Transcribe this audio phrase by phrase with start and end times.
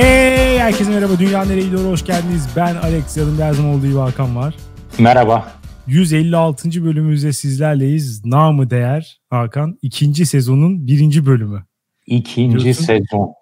[0.00, 1.12] Hey herkese merhaba.
[1.18, 1.84] Dünya nereye gidiyor?
[1.84, 2.48] Hoş geldiniz.
[2.56, 3.16] Ben Alex.
[3.16, 4.54] Yanımda her zaman olduğu gibi Hakan var.
[4.98, 5.52] Merhaba.
[5.86, 6.84] 156.
[6.84, 8.24] bölümümüzde sizlerleyiz.
[8.24, 9.78] Namı değer Hakan.
[9.82, 11.64] ikinci sezonun birinci bölümü.
[12.06, 12.84] İkinci Diyorsun.
[12.84, 13.34] sezon.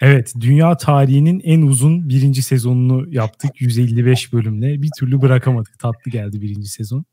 [0.00, 0.32] Evet.
[0.40, 3.60] Dünya tarihinin en uzun birinci sezonunu yaptık.
[3.60, 4.82] 155 bölümle.
[4.82, 5.78] Bir türlü bırakamadık.
[5.78, 7.04] Tatlı geldi birinci sezon.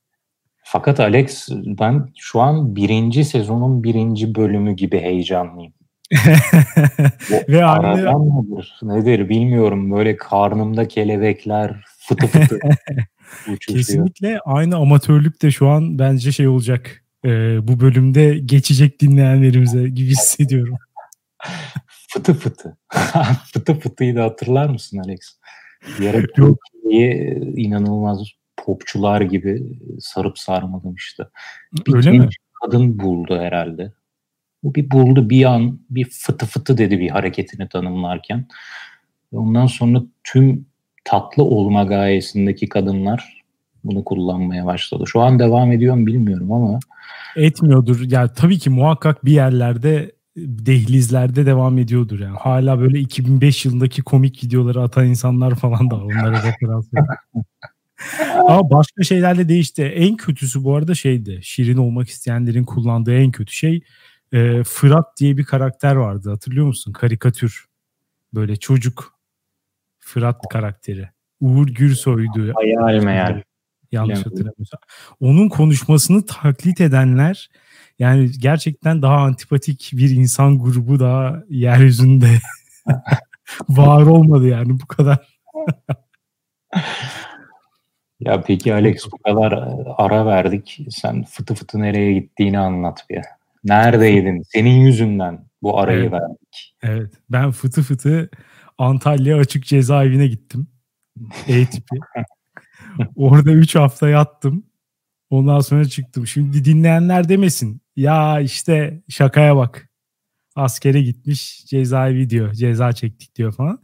[0.64, 5.74] Fakat Alex ben şu an birinci sezonun birinci bölümü gibi heyecanlıyım.
[7.50, 9.92] Ve aynı mıdır, nedir bilmiyorum.
[9.92, 12.60] Böyle karnımda kelebekler fıtı fıtı
[13.60, 17.04] Kesinlikle aynı amatörlük de şu an bence şey olacak.
[17.26, 20.78] Ee, bu bölümde geçecek dinleyenlerimize gibi hissediyorum.
[22.10, 22.78] fıtı fıtı.
[23.54, 25.20] fıtı fıtıyı da hatırlar mısın Alex?
[26.00, 28.20] Ara Türkiye'yi inanılmaz
[28.58, 31.32] popçular gibi sarıp sarmalamıştı.
[31.88, 32.30] Bir Öyle mi?
[32.62, 33.94] kadın buldu herhalde.
[34.66, 38.48] Bu bir buldu bir an bir fıtı fıtı dedi bir hareketini tanımlarken.
[39.32, 40.66] Ondan sonra tüm
[41.04, 43.44] tatlı olma gayesindeki kadınlar
[43.84, 45.04] bunu kullanmaya başladı.
[45.08, 46.80] Şu an devam ediyor mu bilmiyorum ama.
[47.36, 48.12] Etmiyordur.
[48.12, 52.38] Yani tabii ki muhakkak bir yerlerde dehlizlerde devam ediyordur yani.
[52.38, 55.96] Hala böyle 2005 yılındaki komik videoları atan insanlar falan da.
[55.96, 56.90] Onlara referans
[58.48, 59.84] Ama başka şeylerle değişti.
[59.84, 61.40] En kötüsü bu arada şeydi.
[61.44, 63.82] Şirin olmak isteyenlerin kullandığı en kötü şey
[64.32, 66.30] e, Fırat diye bir karakter vardı.
[66.30, 66.94] Hatırlıyor musun?
[66.94, 67.66] Karikatür.
[68.34, 69.16] Böyle çocuk.
[70.00, 71.10] Fırat karakteri.
[71.40, 72.54] Uğur Gürsoy'du.
[72.56, 73.42] Hayal meyal.
[73.92, 74.80] Yanlış hatırlamıyorsam.
[75.20, 77.50] Onun konuşmasını taklit edenler
[78.00, 82.30] yani gerçekten daha antipatik bir insan grubu daha yeryüzünde
[83.70, 85.40] var olmadı yani bu kadar.
[88.20, 89.52] ya peki Alex bu kadar
[89.98, 90.80] ara verdik.
[90.90, 93.22] Sen fıtı fıtı nereye gittiğini anlat bir.
[93.66, 94.42] Neredeydin?
[94.42, 96.12] Senin yüzünden bu arayı evet.
[96.12, 96.76] verdik.
[96.84, 97.14] Evet.
[97.30, 98.30] Ben fıtı fıtı
[98.78, 100.68] Antalya Açık Cezaevine gittim.
[101.48, 101.96] E-tipi.
[103.16, 104.66] Orada 3 hafta yattım.
[105.30, 106.28] Ondan sonra çıktım.
[106.28, 107.82] Şimdi dinleyenler demesin.
[107.96, 109.90] Ya işte şakaya bak.
[110.56, 112.54] Askere gitmiş cezaevi diyor.
[112.54, 113.84] Ceza çektik diyor falan.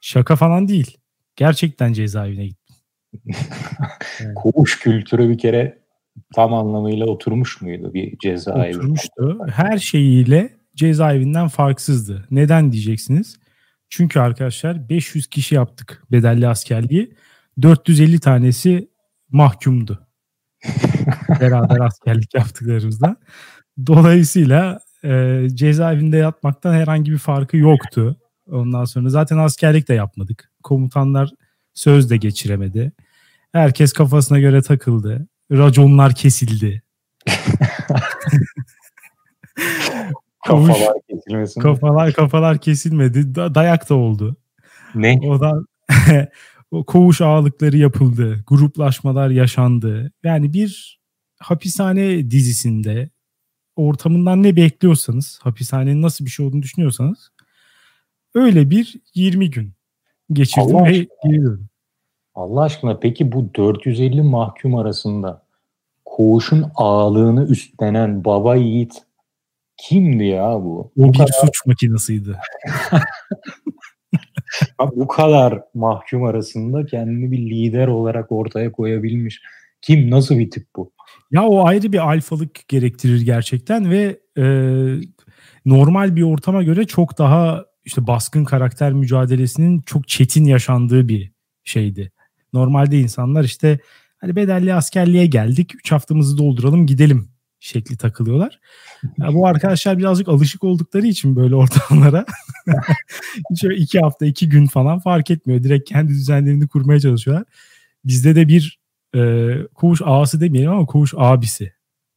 [0.00, 0.98] Şaka falan değil.
[1.36, 2.76] Gerçekten cezaevine gittim.
[4.20, 4.34] evet.
[4.34, 5.81] Koğuş kültürü bir kere
[6.34, 8.76] tam anlamıyla oturmuş muydu bir cezaevi?
[8.76, 9.38] Oturmuştu.
[9.52, 12.26] Her şeyiyle cezaevinden farksızdı.
[12.30, 13.38] Neden diyeceksiniz?
[13.88, 17.14] Çünkü arkadaşlar 500 kişi yaptık bedelli askerliği.
[17.62, 18.88] 450 tanesi
[19.30, 20.06] mahkumdu.
[21.40, 23.16] Beraber askerlik yaptıklarımızda.
[23.86, 28.16] Dolayısıyla e, cezaevinde yatmaktan herhangi bir farkı yoktu.
[28.46, 30.52] Ondan sonra zaten askerlik de yapmadık.
[30.62, 31.30] Komutanlar
[31.74, 32.92] söz de geçiremedi.
[33.52, 35.26] Herkes kafasına göre takıldı.
[35.52, 36.82] Raconlar kesildi.
[40.46, 41.60] kafalar kesilmesin.
[41.60, 43.34] Kafalar kafalar kesilmedi.
[43.34, 44.36] Da, dayak da oldu.
[44.94, 45.18] Ne?
[45.22, 45.60] O da
[46.70, 48.44] o koğuş ağalıkları yapıldı.
[48.46, 50.12] Gruplaşmalar yaşandı.
[50.24, 51.00] Yani bir
[51.38, 53.10] hapishane dizisinde
[53.76, 57.32] ortamından ne bekliyorsanız, hapishanenin nasıl bir şey olduğunu düşünüyorsanız
[58.34, 59.74] öyle bir 20 gün
[60.32, 61.68] geçirdim Allah ve geliyorum.
[62.34, 65.42] Allah aşkına peki bu 450 mahkum arasında
[66.04, 68.94] koğuşun ağalığını üstlenen baba yiğit
[69.76, 70.80] kimdi ya bu?
[70.80, 71.32] O bu bir kadar...
[71.40, 72.38] suç makinasıydı.
[74.96, 79.42] bu kadar mahkum arasında kendini bir lider olarak ortaya koyabilmiş.
[79.82, 80.92] Kim nasıl bir tip bu?
[81.30, 84.44] Ya o ayrı bir alfalık gerektirir gerçekten ve e,
[85.64, 91.32] normal bir ortama göre çok daha işte baskın karakter mücadelesinin çok çetin yaşandığı bir
[91.64, 92.12] şeydi.
[92.52, 93.78] Normalde insanlar işte
[94.18, 97.28] hani bedelli askerliğe geldik 3 haftamızı dolduralım gidelim
[97.60, 98.60] şekli takılıyorlar.
[99.18, 102.24] Ya bu arkadaşlar birazcık alışık oldukları için böyle ortamlara
[103.60, 105.62] şöyle iki hafta iki gün falan fark etmiyor.
[105.62, 107.44] Direkt kendi düzenlerini kurmaya çalışıyorlar.
[108.04, 108.78] Bizde de bir
[109.16, 111.72] e, koğuş ağası demeyelim ama koğuş abisi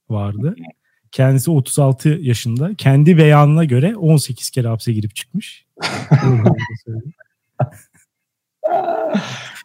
[0.10, 0.56] vardı.
[1.12, 2.72] Kendisi 36 yaşında.
[2.78, 5.66] Kendi beyanına göre 18 kere hapse girip çıkmış.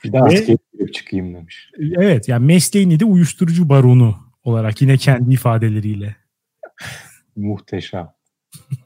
[0.04, 1.70] bir daha asker girip çıkayım demiş.
[1.78, 6.16] Evet yani mesleğini de uyuşturucu baronu olarak yine kendi ifadeleriyle.
[7.36, 8.08] Muhteşem.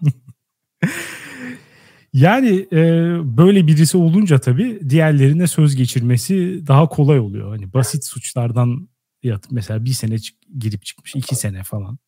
[2.15, 2.81] Yani e,
[3.37, 7.51] böyle birisi olunca tabii diğerlerine söz geçirmesi daha kolay oluyor.
[7.51, 8.89] Hani basit suçlardan
[9.23, 11.99] yat mesela bir sene çık, girip çıkmış iki sene falan.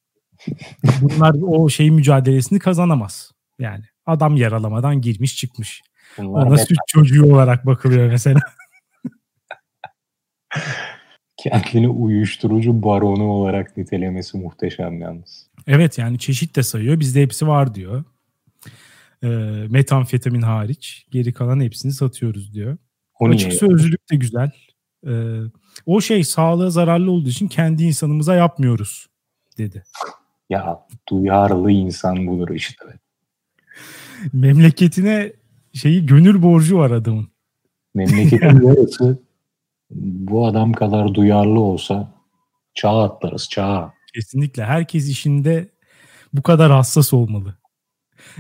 [1.01, 3.33] Bunlar o şey mücadelesini kazanamaz.
[3.59, 5.83] Yani adam yaralamadan girmiş çıkmış.
[6.19, 8.41] Bunlar Ona süt çocuğu olarak bakılıyor mesela.
[11.37, 15.51] Kendini uyuşturucu baronu olarak nitelemesi muhteşem yalnız.
[15.67, 17.01] Evet yani çeşit de sayıyor.
[17.01, 18.05] Bizde hepsi var diyor.
[19.23, 19.29] E,
[19.71, 21.07] metamfetamin hariç.
[21.11, 22.77] Geri kalan hepsini satıyoruz diyor.
[23.21, 23.59] O Açık niye?
[23.59, 24.51] sözlülük de güzel.
[25.07, 25.13] E,
[25.87, 29.07] o şey sağlığa zararlı olduğu için kendi insanımıza yapmıyoruz
[29.59, 29.85] dedi.
[30.51, 32.85] Ya duyarlı insan budur işte.
[34.33, 35.33] Memleketine
[35.77, 37.29] şeyi gönül borcu var adamın.
[37.95, 39.19] Memleketin yarısı
[39.91, 42.13] bu adam kadar duyarlı olsa
[42.75, 43.93] çağ atlarız çağ.
[44.15, 44.65] Kesinlikle.
[44.65, 45.69] Herkes işinde
[46.33, 47.55] bu kadar hassas olmalı.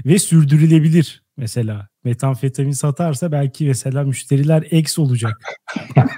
[0.06, 1.88] Ve sürdürülebilir mesela.
[2.04, 5.42] Metamfetamin satarsa belki mesela müşteriler ex olacak.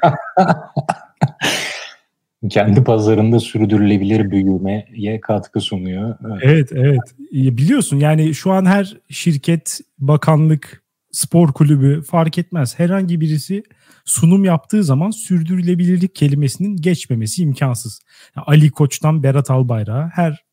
[2.50, 6.16] Kendi pazarında sürdürülebilir büyümeye katkı sunuyor.
[6.26, 6.42] Evet.
[6.42, 7.00] Evet evet.
[7.32, 10.82] Biliyorsun yani şu an her şirket, bakanlık,
[11.12, 12.78] spor kulübü fark etmez.
[12.78, 13.62] Herhangi birisi
[14.04, 18.00] sunum yaptığı zaman sürdürülebilirlik kelimesinin geçmemesi imkansız.
[18.36, 20.44] Yani Ali Koç'tan Berat Albayrak'a her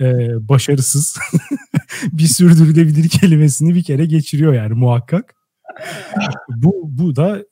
[0.00, 1.18] e, başarısız
[2.12, 5.34] bir sürdürülebilir kelimesini bir kere geçiriyor yani muhakkak.
[6.48, 7.44] Bu, bu da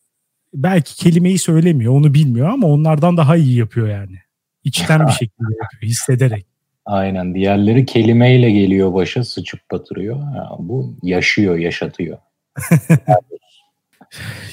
[0.55, 4.17] belki kelimeyi söylemiyor onu bilmiyor ama onlardan daha iyi yapıyor yani.
[4.65, 6.47] İçten bir şekilde yapıyor hissederek.
[6.85, 7.35] Aynen.
[7.35, 10.17] Diğerleri kelimeyle geliyor başa sıçıp batırıyor.
[10.21, 12.19] Ha, bu yaşıyor, yaşatıyor.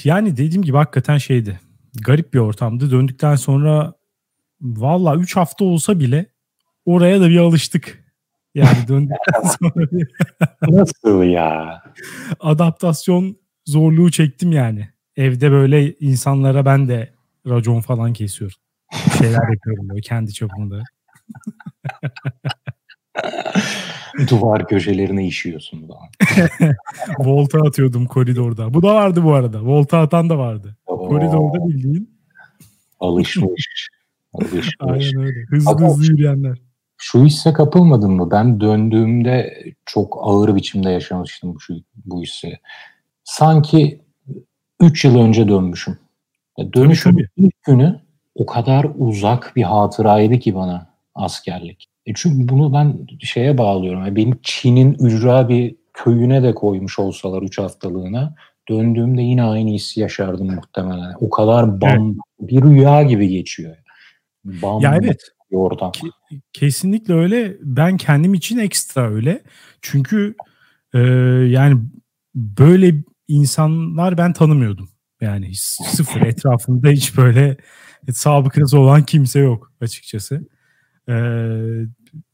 [0.04, 1.60] Yani dediğim gibi hakikaten şeydi.
[2.02, 2.90] Garip bir ortamdı.
[2.90, 3.94] Döndükten sonra
[4.60, 6.26] valla 3 hafta olsa bile
[6.84, 8.04] oraya da bir alıştık.
[8.54, 10.08] Yani döndükten sonra bir
[10.68, 11.82] Nasıl ya?
[12.40, 13.36] adaptasyon
[13.66, 14.88] zorluğu çektim yani.
[15.16, 17.14] Evde böyle insanlara ben de
[17.46, 18.56] racon falan kesiyorum.
[19.06, 20.82] Bir şeyler yapıyorum böyle kendi çapımda.
[24.30, 26.08] Duvar köşelerine işiyorsun falan.
[27.18, 28.74] Volta atıyordum koridorda.
[28.74, 29.62] Bu da vardı bu arada.
[29.62, 30.76] Volta atan da vardı.
[30.86, 32.16] Oo, Koridorda bildiğin.
[33.00, 33.88] Alışmış.
[34.32, 34.76] Alışmış.
[34.80, 35.40] Aynen öyle.
[35.50, 36.58] Hızlı Hakan, hızlı yürüyenler.
[36.98, 38.30] Şu hisse kapılmadın mı?
[38.30, 41.74] Ben döndüğümde çok ağır biçimde yaşamıştım bu,
[42.04, 42.58] bu hissi.
[43.24, 44.00] Sanki
[44.80, 45.98] 3 yıl önce dönmüşüm.
[46.58, 47.28] Ya Dönüşüm tabii.
[47.36, 48.00] ilk günü
[48.34, 51.88] o kadar uzak bir hatıraydı ki bana askerlik.
[52.06, 54.00] E çünkü bunu ben şeye bağlıyorum.
[54.00, 58.34] Yani beni Çin'in ücra bir köyüne de koymuş olsalar 3 haftalığına
[58.68, 61.14] döndüğümde yine aynı hissi yaşardım muhtemelen.
[61.20, 63.76] O kadar bam bir rüya gibi geçiyor.
[64.44, 65.20] Bam Ya evet.
[65.92, 66.10] Ki-
[66.52, 67.56] Kesinlikle öyle.
[67.62, 69.42] Ben kendim için ekstra öyle.
[69.82, 70.34] Çünkü
[70.94, 70.98] e,
[71.48, 71.80] yani
[72.34, 72.94] böyle
[73.28, 74.88] insanlar ben tanımıyordum.
[75.20, 77.56] Yani hiç sıfır etrafımda hiç böyle
[78.12, 80.48] sabıkası olan kimse yok açıkçası.
[81.08, 81.14] E,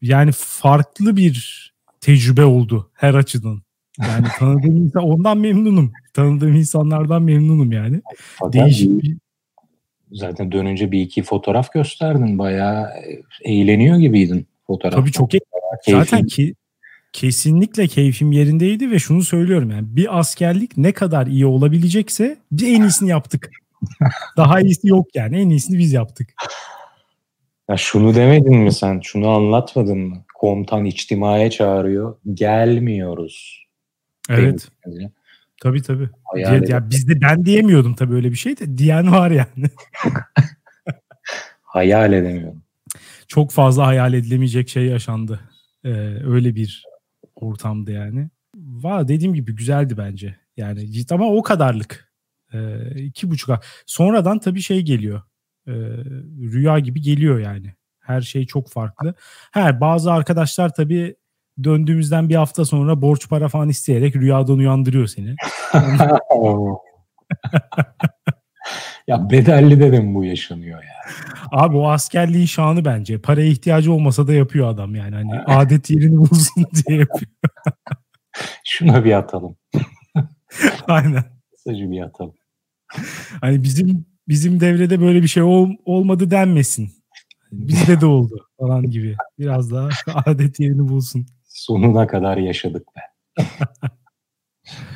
[0.03, 3.63] yani farklı bir tecrübe oldu her açıdan.
[3.99, 5.93] Yani tanıdığım insan ondan memnunum.
[6.15, 8.01] Tanıdığım insanlardan memnunum yani.
[8.39, 9.17] Fakat Değişik bir
[10.13, 12.39] zaten dönünce bir iki fotoğraf gösterdin.
[12.39, 12.91] Bayağı
[13.45, 14.95] eğleniyor gibiydin fotoğraf.
[14.95, 15.31] Tabii çok
[15.87, 16.55] Zaten ki
[17.13, 22.83] kesinlikle keyfim yerindeydi ve şunu söylüyorum yani bir askerlik ne kadar iyi olabilecekse bir en
[22.83, 23.51] iyisini yaptık.
[24.37, 26.29] Daha iyisi yok yani en iyisini biz yaptık.
[27.71, 29.01] Ya şunu demedin mi sen?
[29.01, 30.25] Şunu anlatmadın mı?
[30.35, 32.17] Komutan içtimaya çağırıyor.
[32.35, 33.67] Gelmiyoruz.
[34.29, 35.11] Evet Demişsiniz ya.
[35.63, 36.09] tabii tabii.
[36.25, 39.71] Hayal Ya, bizde ben diyemiyordum tabii öyle bir şey de diyen var yani.
[41.63, 42.63] Hayal edemiyorum.
[43.29, 45.41] Çok fazla hayal edilemeyecek şey yaşandı.
[45.85, 45.91] Ee,
[46.25, 46.85] öyle bir
[47.35, 48.29] ortamdı yani.
[48.57, 50.37] Va dediğim gibi güzeldi bence.
[50.57, 52.13] Yani ama o kadarlık.
[52.53, 53.61] Ee, iki buçuk.
[53.87, 55.23] Sonradan tabii şey geliyor.
[56.53, 57.75] Rüya gibi geliyor yani.
[58.01, 59.15] Her şey çok farklı.
[59.53, 61.17] He, bazı arkadaşlar tabii
[61.65, 65.37] döndüğümüzden bir hafta sonra borç para falan isteyerek rüyadan uyandırıyor seni.
[69.07, 70.95] ya bedelli de mi bu yaşanıyor ya?
[71.53, 73.21] Abi o askerliğin şanı bence.
[73.21, 75.15] Paraya ihtiyacı olmasa da yapıyor adam yani.
[75.15, 77.31] Hani adet yerini bulsun diye yapıyor.
[78.65, 79.57] Şuna bir atalım.
[80.89, 81.25] Aynen.
[81.51, 82.35] Kısaca bir atalım.
[83.41, 86.91] Hani bizim bizim devrede böyle bir şey ol- olmadı denmesin.
[87.53, 89.17] Bizde de oldu falan gibi.
[89.39, 89.89] Biraz daha
[90.27, 91.27] adet yerini bulsun.
[91.49, 93.01] Sonuna kadar yaşadık be.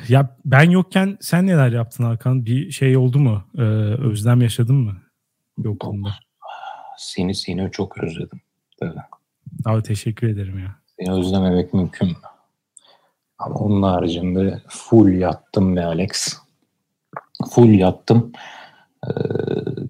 [0.09, 2.45] Ya ben yokken sen neler yaptın Hakan?
[2.45, 3.43] Bir şey oldu mu?
[3.57, 4.97] Ee, özlem yaşadın mı?
[5.57, 6.09] Yokluğunda.
[6.97, 8.41] Seni seni çok özledim.
[8.79, 8.99] Tabii.
[9.65, 10.75] Abi teşekkür ederim ya.
[10.99, 12.15] Seni özlememek mümkün mü?
[13.37, 16.37] Ama onun haricinde full yattım be Alex.
[17.51, 18.31] Full yattım.
[19.07, 19.11] Ee,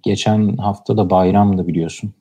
[0.04, 2.14] geçen hafta da bayramdı biliyorsun.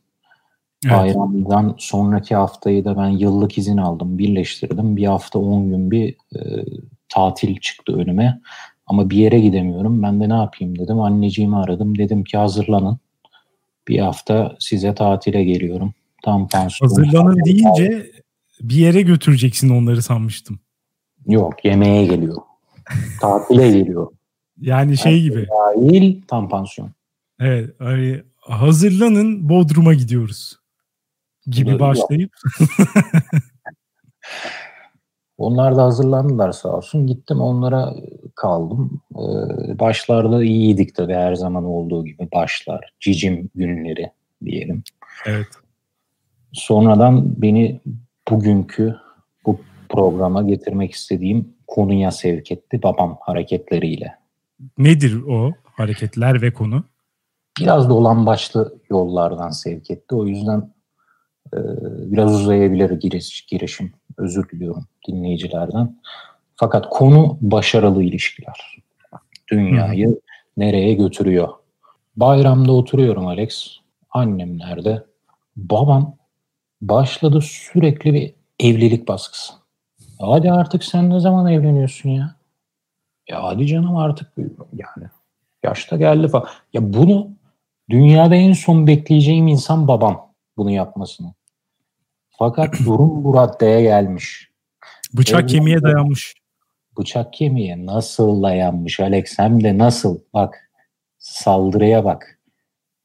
[0.84, 0.94] Evet.
[0.94, 4.18] Bayramdan sonraki haftayı da ben yıllık izin aldım.
[4.18, 4.96] Birleştirdim.
[4.96, 6.64] Bir hafta 10 gün bir e,
[7.08, 8.40] tatil çıktı önüme.
[8.86, 10.02] Ama bir yere gidemiyorum.
[10.02, 11.00] Ben de ne yapayım dedim.
[11.00, 11.98] Anneciğimi aradım.
[11.98, 12.98] Dedim ki hazırlanın.
[13.88, 15.94] Bir hafta size tatile geliyorum.
[16.24, 16.88] Tam pansiyon.
[16.88, 18.10] Hazırlanın deyince
[18.60, 20.58] bir yere götüreceksin onları sanmıştım.
[21.26, 22.36] Yok yemeğe geliyor.
[23.20, 24.15] Tatile geliyor.
[24.60, 25.46] Yani şey gibi.
[25.48, 26.90] Dahil tam pansiyon.
[27.40, 27.70] Evet.
[27.78, 30.56] Hani hazırlanın Bodrum'a gidiyoruz.
[31.46, 31.80] Gibi Yok.
[31.80, 32.32] başlayıp.
[35.38, 37.06] Onlar da hazırlandılar sağ olsun.
[37.06, 37.94] Gittim onlara
[38.34, 39.00] kaldım.
[39.14, 42.28] Ee, başlarda iyiydik tabii her zaman olduğu gibi.
[42.32, 44.10] Başlar, cicim günleri
[44.44, 44.82] diyelim.
[45.26, 45.46] evet.
[46.52, 47.80] Sonradan beni
[48.30, 48.96] bugünkü
[49.46, 54.14] bu programa getirmek istediğim konuya sevk etti babam hareketleriyle.
[54.78, 56.84] Nedir o hareketler ve konu?
[57.60, 60.14] Biraz dolan başlı yollardan sevk etti.
[60.14, 60.74] O yüzden
[61.54, 61.58] e,
[62.12, 63.92] biraz uzayabilir giriş, girişim.
[64.18, 66.00] Özür diliyorum dinleyicilerden.
[66.56, 68.76] Fakat konu başarılı ilişkiler.
[69.50, 70.20] Dünyayı
[70.56, 71.48] nereye götürüyor?
[72.16, 73.76] Bayramda oturuyorum Alex.
[74.10, 75.04] Annem nerede?
[75.56, 76.16] Babam
[76.80, 79.52] başladı sürekli bir evlilik baskısı.
[80.20, 82.35] Hadi artık sen ne zaman evleniyorsun ya?
[83.28, 84.32] Ya hadi canım artık
[84.72, 85.08] yani
[85.62, 86.48] yaşta geldi falan.
[86.72, 87.30] Ya bunu
[87.90, 91.34] dünyada en son bekleyeceğim insan babam bunu yapmasını.
[92.30, 94.50] Fakat durum bu raddeye gelmiş.
[95.14, 95.50] Bıçak Evet.
[95.50, 96.34] kemiğe dayanmış.
[96.98, 100.70] Bıçak kemiğe nasıl dayanmış Alex hem de nasıl bak
[101.18, 102.40] saldırıya bak.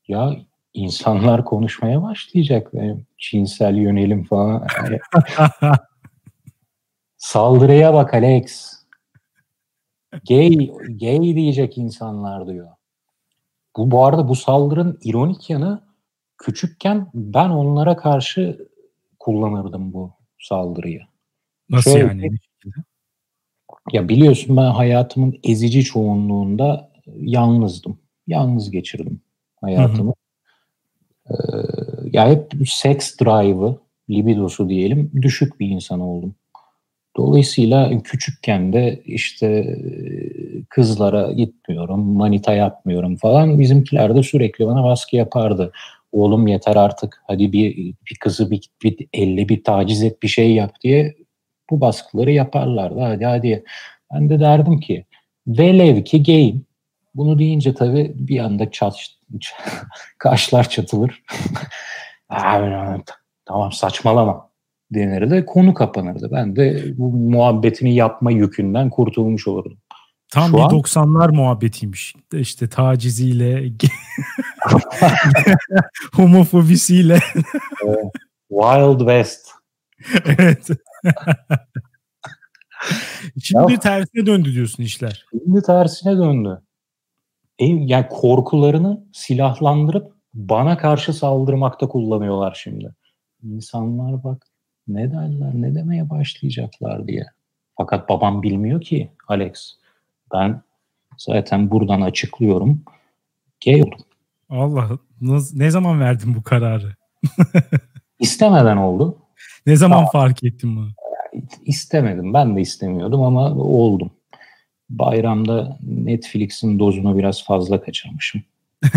[0.07, 0.35] Ya
[0.73, 2.73] insanlar konuşmaya başlayacak.
[2.73, 4.67] Benim cinsel yönelim falan.
[7.17, 8.80] Saldırıya bak Alex.
[10.27, 12.67] Gay, gay diyecek insanlar diyor.
[13.77, 15.81] Bu, bu arada bu saldırının ironik yanı
[16.37, 18.67] küçükken ben onlara karşı
[19.19, 21.01] kullanırdım bu saldırıyı.
[21.69, 22.29] Nasıl Şöyle- yani?
[23.91, 27.99] Ya biliyorsun ben hayatımın ezici çoğunluğunda yalnızdım.
[28.27, 29.21] Yalnız geçirdim
[29.61, 30.13] hayatımı.
[31.29, 31.33] Ee,
[32.11, 33.77] ya hep seks drive'ı,
[34.09, 36.35] libidosu diyelim düşük bir insan oldum.
[37.17, 39.75] Dolayısıyla küçükken de işte e,
[40.69, 43.59] kızlara gitmiyorum, manita yapmıyorum falan.
[43.59, 45.71] Bizimkiler de sürekli bana baskı yapardı.
[46.11, 47.75] Oğlum yeter artık hadi bir,
[48.11, 51.15] bir kızı bir, bir elle bir taciz et bir şey yap diye
[51.69, 52.99] bu baskıları yaparlardı.
[52.99, 53.63] Hadi hadi.
[54.13, 55.05] Ben de derdim ki
[55.47, 56.65] velev ki gayim.
[57.15, 58.95] Bunu deyince tabii bir anda çat,
[60.17, 61.23] kaşlar çatılır.
[62.29, 63.03] Abi,
[63.45, 64.50] tamam saçmalama
[64.91, 65.45] denirdi.
[65.45, 66.29] Konu kapanırdı.
[66.31, 69.77] Ben de bu muhabbetini yapma yükünden kurtulmuş olurdum.
[70.29, 72.15] Tam Şu bir an- 90'lar muhabbetiymiş.
[72.33, 73.71] İşte taciziyle,
[76.13, 77.19] homofobisiyle.
[78.50, 79.48] Wild West.
[80.25, 80.67] evet.
[83.43, 85.25] Şimdi Ya- tersine döndü diyorsun işler.
[85.31, 86.62] Şimdi tersine döndü.
[87.60, 92.95] E, yani korkularını silahlandırıp bana karşı saldırmakta kullanıyorlar şimdi.
[93.43, 94.48] İnsanlar bak
[94.88, 97.25] ne derler ne demeye başlayacaklar diye.
[97.77, 99.73] Fakat babam bilmiyor ki Alex.
[100.33, 100.61] Ben
[101.17, 102.83] zaten buradan açıklıyorum.
[103.65, 104.00] Gay oldum.
[104.50, 104.89] Allah
[105.53, 106.95] ne zaman verdin bu kararı?
[108.19, 109.17] İstemeden oldu.
[109.65, 110.89] Ne zaman fark ettin bunu?
[111.65, 112.33] İstemedim.
[112.33, 114.11] Ben de istemiyordum ama oldum.
[114.89, 118.43] Bayramda Netflix'in dozunu biraz fazla kaçırmışım.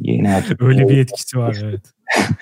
[0.00, 0.42] Yeni.
[0.58, 1.92] Öyle bir etkisi var evet.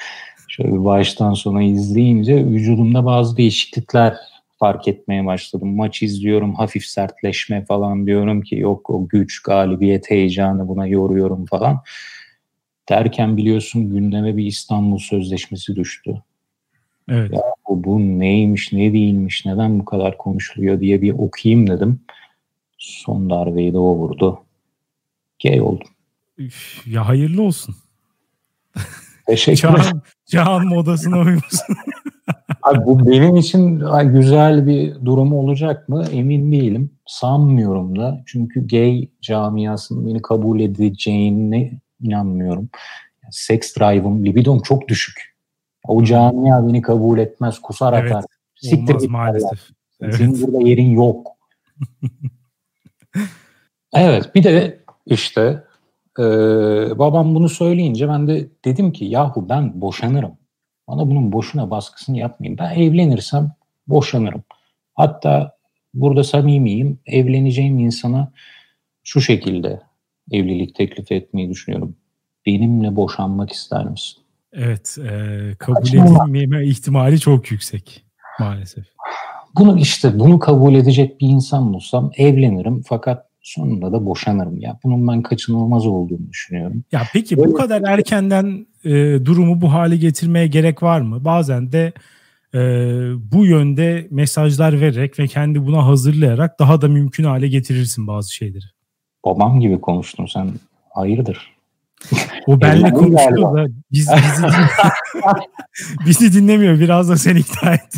[0.50, 4.16] Şöyle baştan sona izleyince vücudumda bazı değişiklikler
[4.58, 5.76] fark etmeye başladım.
[5.76, 11.82] Maç izliyorum, hafif sertleşme falan diyorum ki yok o güç, galibiyet, heyecanı buna yoruyorum falan.
[12.88, 16.22] Derken biliyorsun gündeme bir İstanbul Sözleşmesi düştü.
[17.08, 17.30] Evet.
[17.68, 22.00] Bu, bu neymiş, ne değilmiş, neden bu kadar konuşuluyor diye bir okuyayım dedim.
[22.78, 24.40] Son darbeyi de o vurdu.
[25.42, 25.88] Gay oldum.
[26.86, 27.74] Ya hayırlı olsun.
[29.26, 30.02] Teşekkür ederim.
[30.30, 31.76] Çağın, modasına uymuşsun.
[32.62, 36.90] Abi bu benim için güzel bir durum olacak mı emin değilim.
[37.06, 38.22] Sanmıyorum da.
[38.26, 41.72] Çünkü gay camiasının beni kabul edeceğine
[42.02, 42.68] inanmıyorum.
[43.30, 45.36] Seks drive'ım, libidom çok düşük.
[45.84, 48.24] O camia beni kabul etmez, kusar Evet, atar.
[48.54, 49.60] Siktir Olmaz maalesef.
[50.00, 50.20] Evet.
[50.20, 51.26] Burada yerin yok.
[53.92, 55.64] evet bir de işte
[56.20, 60.32] e, babam bunu söyleyince ben de dedim ki yahu ben boşanırım.
[60.88, 62.58] Bana bunun boşuna baskısını yapmayın.
[62.58, 63.52] Ben evlenirsem
[63.86, 64.42] boşanırım.
[64.94, 65.56] Hatta
[65.94, 66.98] burada samimiyim.
[67.06, 68.32] Evleneceğim insana
[69.02, 69.80] şu şekilde
[70.30, 71.96] evlilik teklif etmeyi düşünüyorum.
[72.46, 74.22] Benimle boşanmak ister misin?
[74.52, 74.98] Evet.
[74.98, 78.04] e, kabul edilmeme ihtimali çok yüksek
[78.40, 78.84] maalesef.
[79.54, 84.78] Bunu işte bunu kabul edecek bir insan bulsam evlenirim fakat sonunda da boşanırım ya.
[84.84, 86.84] Bunun ben kaçınılmaz olduğunu düşünüyorum.
[86.92, 88.90] Ya peki Böyle- bu kadar erkenden e,
[89.24, 91.24] durumu bu hale getirmeye gerek var mı?
[91.24, 91.92] Bazen de
[92.54, 92.58] e,
[93.32, 98.64] bu yönde mesajlar vererek ve kendi buna hazırlayarak daha da mümkün hale getirirsin bazı şeyleri.
[99.24, 100.50] Babam gibi konuştun sen.
[100.90, 101.59] Hayırdır?
[102.46, 104.46] O benle konuşuyor da biz, bizi,
[106.06, 106.80] bizi dinlemiyor.
[106.80, 107.94] Biraz da sen ikna et.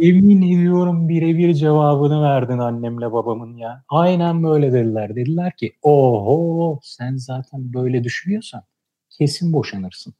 [0.00, 3.84] Yemin ediyorum birebir cevabını verdin annemle babamın ya.
[3.88, 5.16] Aynen böyle dediler.
[5.16, 8.62] Dediler ki oho sen zaten böyle düşünüyorsan
[9.10, 10.14] kesin boşanırsın.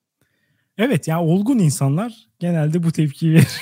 [0.79, 3.61] Evet ya olgun insanlar genelde bu tepkiyi verir.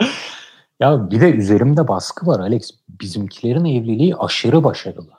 [0.80, 2.70] ya bir de üzerimde baskı var Alex.
[3.04, 5.10] Bizimkilerin evliliği aşırı başarılı.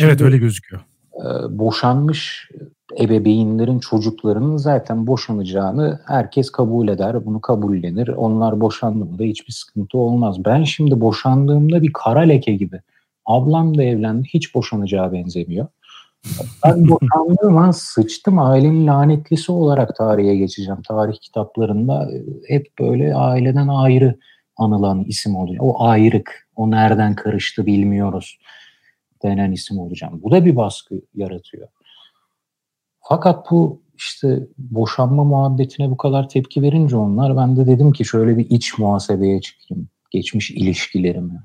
[0.00, 0.82] evet öyle gözüküyor.
[1.14, 2.48] E, boşanmış
[3.00, 7.26] ebeveynlerin çocuklarının zaten boşanacağını herkes kabul eder.
[7.26, 8.08] Bunu kabullenir.
[8.08, 10.44] Onlar boşandığında hiçbir sıkıntı olmaz.
[10.44, 12.80] Ben şimdi boşandığımda bir kara leke gibi.
[13.26, 14.28] Ablam da evlendi.
[14.34, 15.66] Hiç boşanacağı benzemiyor.
[16.64, 18.38] Ben boşandığım an sıçtım.
[18.38, 20.82] Ailenin lanetlisi olarak tarihe geçeceğim.
[20.82, 22.22] Tarih kitaplarında e,
[22.54, 24.18] hep böyle aileden ayrı
[24.62, 25.64] anılan isim oluyor.
[25.64, 28.38] O ayrık, o nereden karıştı bilmiyoruz
[29.22, 30.20] denen isim olacağım.
[30.22, 31.68] Bu da bir baskı yaratıyor.
[33.00, 38.38] Fakat bu işte boşanma muhabbetine bu kadar tepki verince onlar ben de dedim ki şöyle
[38.38, 39.88] bir iç muhasebeye çıkayım.
[40.10, 41.42] Geçmiş ilişkilerimi.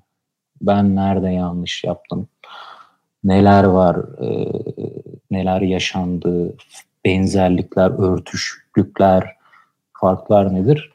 [0.61, 2.27] Ben nerede yanlış yaptım?
[3.23, 3.97] Neler var?
[4.21, 4.51] E,
[5.31, 6.55] neler yaşandı?
[7.05, 9.35] Benzerlikler, örtüşlükler,
[9.93, 10.91] farklar nedir?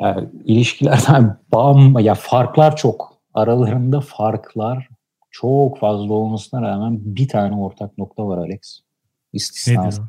[0.00, 3.18] Yani ilişkilerden bağım, ya farklar çok.
[3.34, 4.88] Aralarında farklar
[5.30, 8.80] çok fazla olmasına rağmen bir tane ortak nokta var Alex.
[9.32, 10.02] İstisnası.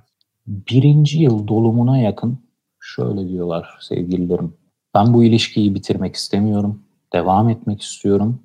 [0.48, 2.40] Birinci yıl dolumuna yakın
[2.80, 4.54] şöyle diyorlar sevgililerim.
[4.96, 6.84] Ben bu ilişkiyi bitirmek istemiyorum.
[7.14, 8.40] Devam etmek istiyorum.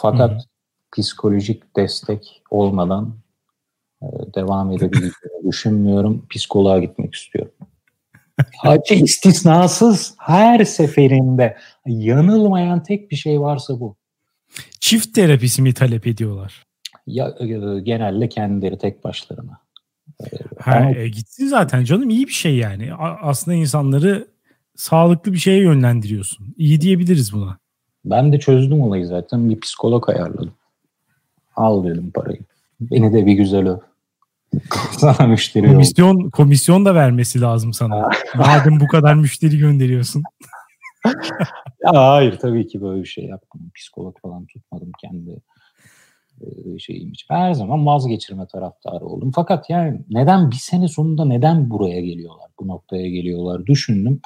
[0.00, 0.38] Fakat Hı.
[0.96, 3.14] psikolojik destek olmadan
[4.02, 6.26] e, devam edebileceğimi düşünmüyorum.
[6.30, 7.52] Psikoloğa gitmek istiyorum.
[8.56, 13.96] Hacı istisnasız her seferinde yanılmayan tek bir şey varsa bu.
[14.80, 16.66] Çift terapisi mi talep ediyorlar?
[17.06, 17.46] Ya e,
[17.80, 19.60] genelde kendileri tek başlarına.
[20.58, 22.94] Ha, e, gitsin zaten canım iyi bir şey yani.
[23.22, 24.28] Aslında insanları
[24.76, 26.54] sağlıklı bir şeye yönlendiriyorsun.
[26.56, 27.58] İyi diyebiliriz buna.
[28.04, 29.50] Ben de çözdüm olayı zaten.
[29.50, 30.54] Bir psikolog ayarladım.
[31.56, 32.40] Al dedim parayı.
[32.80, 33.78] Beni de bir güzel öv.
[34.98, 36.30] sana müşteri komisyon, oldu.
[36.30, 38.10] komisyon da vermesi lazım sana.
[38.36, 40.22] Madem bu kadar müşteri gönderiyorsun.
[41.84, 43.70] ya hayır tabii ki böyle bir şey yapmadım.
[43.74, 45.40] Psikolog falan tutmadım kendi
[46.40, 47.26] e, şeyim için.
[47.28, 49.32] Her zaman vazgeçirme taraftarı oldum.
[49.34, 52.50] Fakat yani neden bir sene sonunda neden buraya geliyorlar?
[52.60, 53.66] Bu noktaya geliyorlar.
[53.66, 54.20] Düşündüm.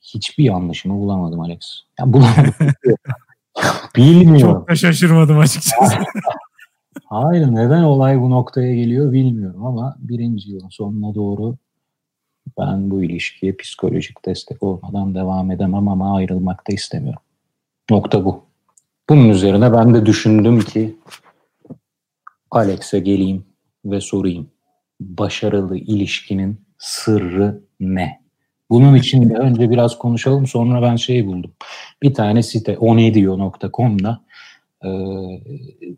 [0.00, 1.58] Hiçbir yanlışımı bulamadım Alex.
[1.98, 2.54] Yani bulamadım.
[3.96, 4.54] Bilmiyorum.
[4.54, 5.94] Çok da şaşırmadım açıkçası.
[7.12, 11.56] Hayır neden olay bu noktaya geliyor bilmiyorum ama birinci yılın sonuna doğru
[12.58, 17.22] ben bu ilişkiye psikolojik destek olmadan devam edemem ama ayrılmak da istemiyorum.
[17.90, 18.44] Nokta bu.
[19.08, 20.96] Bunun üzerine ben de düşündüm ki
[22.50, 23.44] Alex'e geleyim
[23.84, 24.50] ve sorayım.
[25.00, 28.22] Başarılı ilişkinin sırrı ne?
[28.70, 31.52] Bunun için önce biraz konuşalım sonra ben şey buldum.
[32.02, 34.20] Bir tane site onedio.com'da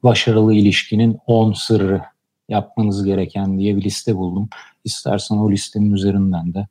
[0.03, 2.03] başarılı ilişkinin 10 sırrı
[2.49, 4.49] yapmanız gereken diye bir liste buldum.
[4.85, 6.67] İstersen o listenin üzerinden de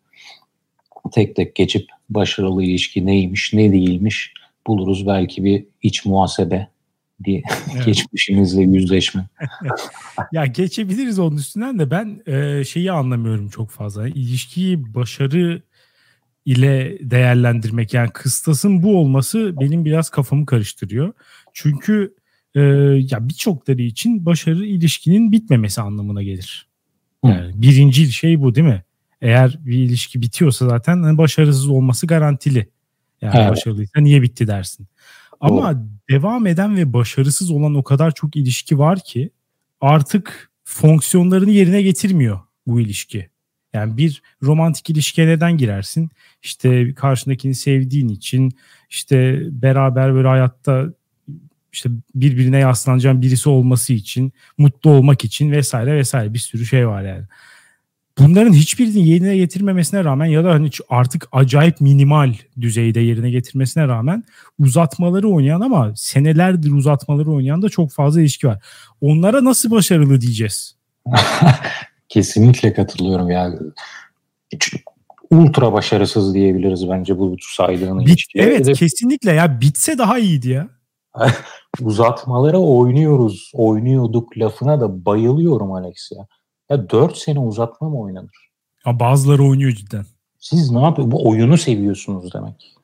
[1.12, 4.34] tek tek geçip başarılı ilişki neymiş ne değilmiş
[4.68, 5.08] buluruz.
[5.08, 6.68] Belki bir iç muhasebe
[7.24, 7.86] diye evet.
[7.86, 9.26] geçmişimizle yüzleşme.
[10.32, 14.08] ya geçebiliriz onun üstünden de ben e, şeyi anlamıyorum çok fazla.
[14.08, 15.62] İlişkiyi başarı
[16.46, 21.14] ile değerlendirmek yani kıstasın bu olması benim biraz kafamı karıştırıyor.
[21.54, 22.16] Çünkü
[22.56, 22.62] e,
[23.10, 26.68] ya birçokları için başarı ilişkinin bitmemesi anlamına gelir.
[27.26, 28.84] Yani birinci şey bu değil mi?
[29.22, 32.70] Eğer bir ilişki bitiyorsa zaten hani başarısız olması garantili.
[33.22, 33.52] Yani evet.
[33.52, 34.88] başarılıysa niye bitti dersin.
[35.40, 35.88] Ama Doğru.
[36.10, 39.30] devam eden ve başarısız olan o kadar çok ilişki var ki
[39.82, 43.30] artık fonksiyonlarını yerine getirmiyor bu ilişki.
[43.74, 46.10] Yani bir romantik ilişkiye neden girersin?
[46.42, 48.52] İşte karşındakini sevdiğin için,
[48.90, 50.94] işte beraber böyle hayatta
[51.74, 57.04] işte birbirine yaslanacağın birisi olması için, mutlu olmak için vesaire vesaire bir sürü şey var
[57.04, 57.24] yani.
[58.18, 64.24] Bunların hiçbirini yerine getirmemesine rağmen ya da hani artık acayip minimal düzeyde yerine getirmesine rağmen
[64.60, 68.64] uzatmaları oynayan ama senelerdir uzatmaları oynayan da çok fazla ilişki var.
[69.02, 70.76] Onlara nasıl başarılı diyeceğiz?
[72.10, 73.54] Kesinlikle katılıyorum ya.
[75.30, 78.46] Ultra başarısız diyebiliriz bence bu saydığın Bit, ilişkiye.
[78.46, 78.74] Evet de...
[78.74, 80.70] kesinlikle ya bitse daha iyiydi ya.
[81.82, 86.28] Uzatmalara oynuyoruz, oynuyorduk lafına da bayılıyorum Alex ya.
[86.70, 88.50] Ya 4 sene uzatma mı oynanır?
[88.86, 90.06] Ya bazıları oynuyor cidden.
[90.40, 91.12] Siz ne yapıyor?
[91.12, 92.76] Bu oyunu seviyorsunuz demek.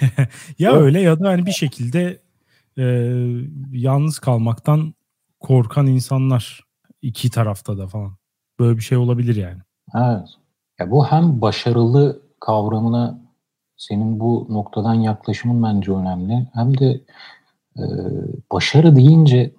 [0.58, 0.76] ya o...
[0.76, 2.20] öyle ya da hani bir şekilde
[2.78, 2.84] e,
[3.72, 4.94] yalnız kalmaktan
[5.40, 6.60] korkan insanlar
[7.02, 8.16] iki tarafta da falan.
[8.58, 9.60] Böyle bir şey olabilir yani.
[9.94, 10.28] Evet.
[10.78, 13.18] Ya bu hem başarılı kavramına
[13.76, 16.46] senin bu noktadan yaklaşımın bence önemli.
[16.54, 17.00] Hem de
[17.78, 17.84] e,
[18.52, 19.52] başarı deyince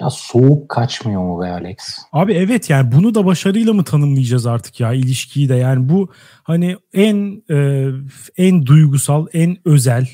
[0.00, 1.76] biraz soğuk kaçmıyor mu be Alex?
[2.12, 6.10] Abi evet yani bunu da başarıyla mı tanımlayacağız artık ya ilişkiyi de yani bu
[6.42, 7.88] hani en e,
[8.36, 10.08] en duygusal, en özel,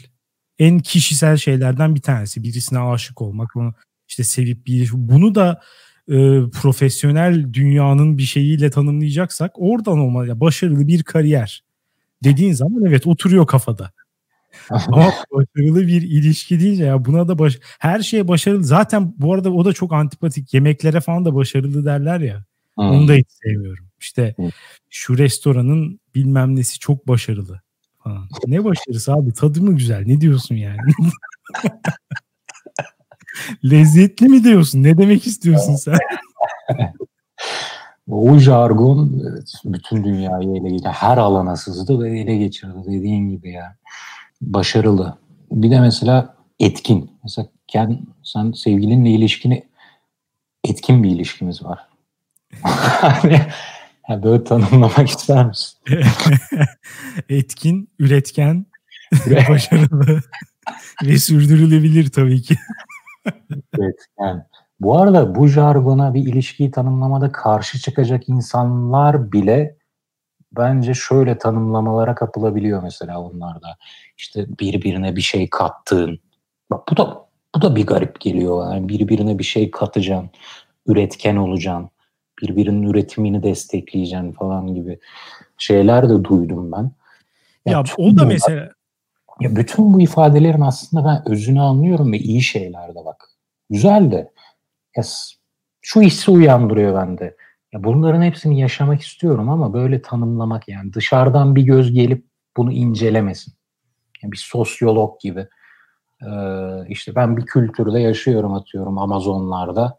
[0.58, 2.42] en kişisel şeylerden bir tanesi.
[2.42, 3.74] Birisine aşık olmak, onu
[4.08, 5.60] işte sevip bir bunu da
[6.08, 6.14] e,
[6.62, 10.40] profesyonel dünyanın bir şeyiyle tanımlayacaksak oradan olmalı.
[10.40, 11.64] Başarılı bir kariyer
[12.24, 13.90] dediğin zaman evet oturuyor kafada.
[14.70, 18.64] Ama başarılı bir ilişki deyince ya buna da baş her şeye başarılı.
[18.64, 20.54] Zaten bu arada o da çok antipatik.
[20.54, 22.44] Yemeklere falan da başarılı derler ya.
[22.74, 22.84] Hmm.
[22.84, 23.84] Onu da hiç sevmiyorum.
[24.00, 24.48] İşte hmm.
[24.90, 27.60] şu restoranın bilmem nesi çok başarılı
[28.04, 28.28] falan.
[28.46, 29.32] Ne başarısı abi?
[29.32, 30.02] Tadı mı güzel?
[30.06, 30.78] Ne diyorsun yani?
[33.64, 34.82] Lezzetli mi diyorsun?
[34.82, 35.98] Ne demek istiyorsun sen?
[38.10, 39.22] o jargon
[39.64, 40.88] bütün dünyayı ele geçirdi.
[40.88, 43.76] Her alana sızdı ve ele geçirdi dediğin gibi ya.
[44.40, 45.18] Başarılı.
[45.50, 47.10] Bir de mesela etkin.
[47.22, 49.64] Mesela kend, sen sevgilinle ilişkini
[50.64, 51.88] etkin bir ilişkimiz var.
[54.08, 55.78] yani böyle tanımlamak ister misin?
[57.28, 58.66] etkin, üretken,
[59.48, 60.22] başarılı
[61.04, 62.56] ve sürdürülebilir tabii ki
[63.78, 64.42] evet yani
[64.80, 69.76] bu arada bu jargona bir ilişkiyi tanımlamada karşı çıkacak insanlar bile
[70.56, 73.76] bence şöyle tanımlamalara kapılabiliyor mesela onlarda.
[74.16, 76.20] İşte birbirine bir şey kattığın.
[76.70, 78.72] Bak bu da bu da bir garip geliyor.
[78.72, 80.30] Yani birbirine bir şey katacaksın,
[80.86, 81.90] üretken olacaksın,
[82.42, 84.98] birbirinin üretimini destekleyeceksin falan gibi
[85.58, 86.90] şeyler de duydum ben.
[87.66, 88.70] Ya, ya o da mesela
[89.40, 93.28] ya bütün bu ifadelerin aslında ben özünü anlıyorum ve iyi şeyler de bak.
[93.70, 94.32] Güzel de
[94.96, 95.02] ya
[95.80, 97.36] şu hissi uyandırıyor bende.
[97.74, 102.24] Ya bunların hepsini yaşamak istiyorum ama böyle tanımlamak yani dışarıdan bir göz gelip
[102.56, 103.54] bunu incelemesin.
[104.22, 105.48] Yani bir sosyolog gibi.
[106.22, 106.28] Ee,
[106.88, 109.98] işte ben bir kültürde yaşıyorum atıyorum Amazonlarda.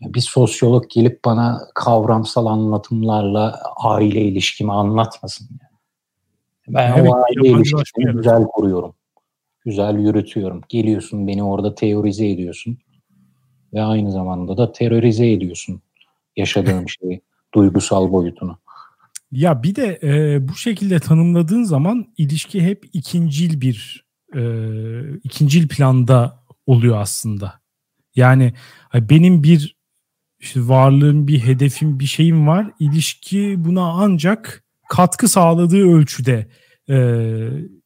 [0.00, 5.48] Bir sosyolog gelip bana kavramsal anlatımlarla aile ilişkimi anlatmasın.
[5.50, 5.70] Yani.
[6.68, 8.94] Ben evet, o aile ilişkisini güzel kuruyorum.
[9.64, 10.60] Güzel yürütüyorum.
[10.68, 12.78] Geliyorsun beni orada teorize ediyorsun.
[13.74, 15.82] Ve aynı zamanda da terörize ediyorsun
[16.36, 17.20] yaşadığım şeyi,
[17.54, 18.58] duygusal boyutunu.
[19.32, 24.42] Ya bir de e, bu şekilde tanımladığın zaman ilişki hep ikincil bir e,
[25.24, 27.60] ikincil planda oluyor aslında.
[28.14, 28.54] Yani
[28.94, 29.76] benim bir
[30.40, 32.70] işte varlığım, bir hedefim, bir şeyim var.
[32.78, 36.48] İlişki buna ancak katkı sağladığı ölçüde
[36.88, 36.96] e,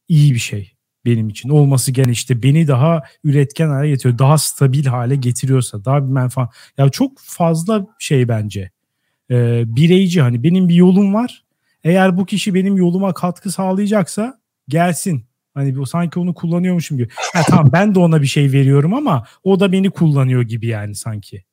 [0.07, 0.76] iyi bir şey
[1.07, 1.49] benim için.
[1.49, 4.19] Olması gene işte beni daha üretken hale getiriyor.
[4.19, 6.53] Daha stabil hale getiriyorsa daha bir menfaat.
[6.77, 8.71] Ya çok fazla şey bence.
[9.31, 11.43] E, bireyci hani benim bir yolum var.
[11.83, 15.25] Eğer bu kişi benim yoluma katkı sağlayacaksa gelsin.
[15.53, 17.09] Hani bu sanki onu kullanıyormuşum gibi.
[17.33, 20.95] Ha, tamam ben de ona bir şey veriyorum ama o da beni kullanıyor gibi yani
[20.95, 21.43] sanki.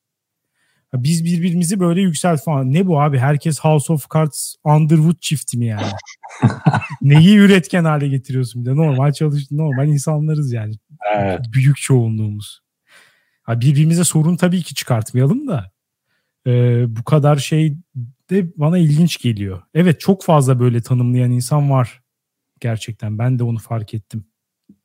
[1.03, 2.73] Biz birbirimizi böyle yükselt falan.
[2.73, 3.19] Ne bu abi?
[3.19, 5.87] Herkes House of Cards Underwood çifti mi yani?
[7.03, 8.77] Neyi üretken hale getiriyorsun bir de?
[8.77, 10.75] Normal çalış, normal insanlarız yani.
[11.17, 11.41] Evet.
[11.53, 12.61] Büyük çoğunluğumuz.
[13.43, 15.71] Ha, birbirimize sorun tabii ki çıkartmayalım da.
[16.47, 17.77] Ee, bu kadar şey
[18.31, 19.63] de bana ilginç geliyor.
[19.75, 22.03] Evet çok fazla böyle tanımlayan insan var.
[22.61, 24.25] Gerçekten ben de onu fark ettim.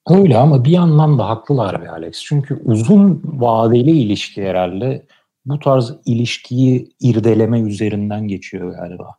[0.10, 2.24] Öyle ama bir yandan da haklılar be Alex.
[2.24, 5.06] Çünkü uzun vadeli ilişki herhalde
[5.46, 9.16] bu tarz ilişkiyi irdeleme üzerinden geçiyor galiba.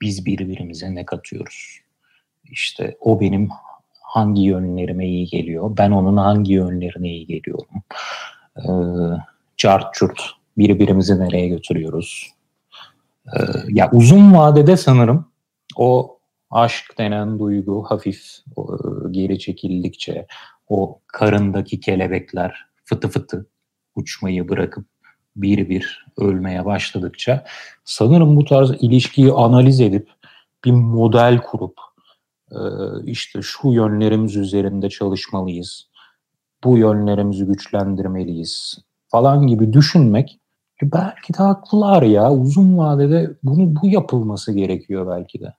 [0.00, 1.80] Biz birbirimize ne katıyoruz?
[2.44, 3.48] İşte o benim
[4.02, 7.82] hangi yönlerime iyi geliyor, ben onun hangi yönlerine iyi geliyorum.
[8.56, 8.70] Ee,
[9.56, 10.22] çart çurt
[10.58, 12.32] birbirimizi nereye götürüyoruz?
[13.26, 15.28] Ee, ya uzun vadede sanırım
[15.76, 16.18] o
[16.50, 18.22] aşk denen duygu hafif
[18.56, 18.78] o,
[19.10, 20.26] geri çekildikçe
[20.68, 23.46] o karındaki kelebekler fıtı fıtı
[23.94, 24.86] uçmayı bırakıp
[25.36, 27.44] bir bir ölmeye başladıkça
[27.84, 30.08] sanırım bu tarz ilişkiyi analiz edip
[30.64, 31.74] bir model kurup
[32.50, 32.58] e,
[33.04, 35.88] işte şu yönlerimiz üzerinde çalışmalıyız,
[36.64, 40.40] bu yönlerimizi güçlendirmeliyiz falan gibi düşünmek
[40.82, 45.54] belki de haklılar ya uzun vadede bunu bu yapılması gerekiyor belki de.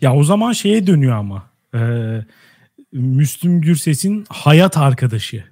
[0.00, 1.42] Ya o zaman şeye dönüyor ama
[1.74, 1.80] e,
[2.92, 5.44] Müslüm Gürses'in hayat arkadaşı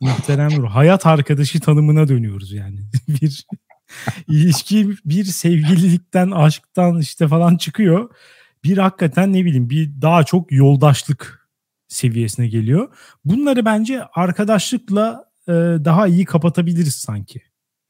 [0.00, 0.64] Muhterem Nur.
[0.64, 2.80] Hayat arkadaşı tanımına dönüyoruz yani.
[3.08, 3.46] bir
[4.28, 8.10] İlişki bir sevgililikten, aşktan işte falan çıkıyor.
[8.64, 11.48] Bir hakikaten ne bileyim bir daha çok yoldaşlık
[11.88, 12.88] seviyesine geliyor.
[13.24, 15.52] Bunları bence arkadaşlıkla e,
[15.84, 17.42] daha iyi kapatabiliriz sanki.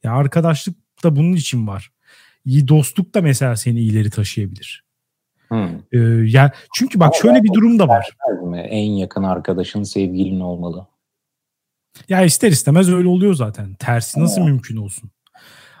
[0.03, 1.91] Ya arkadaşlık da bunun için var.
[2.45, 4.87] İyi dostluk da mesela seni ileri taşıyabilir.
[5.47, 5.69] Hmm.
[5.91, 5.97] Ee,
[6.29, 8.09] ya çünkü bak Ama şöyle bir durum da var.
[8.55, 10.87] En yakın arkadaşın sevgilin olmalı.
[12.09, 13.73] Ya ister istemez öyle oluyor zaten.
[13.73, 14.45] Tersi nasıl hmm.
[14.45, 15.11] mümkün olsun?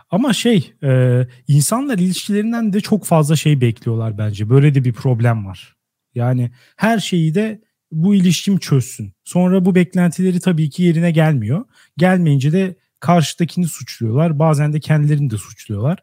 [0.09, 4.49] Ama şey e, insanlar ilişkilerinden de çok fazla şey bekliyorlar bence.
[4.49, 5.75] Böyle de bir problem var.
[6.15, 9.13] Yani her şeyi de bu ilişkim çözsün.
[9.23, 11.65] Sonra bu beklentileri tabii ki yerine gelmiyor.
[11.97, 14.39] Gelmeyince de karşıdakini suçluyorlar.
[14.39, 15.99] Bazen de kendilerini de suçluyorlar.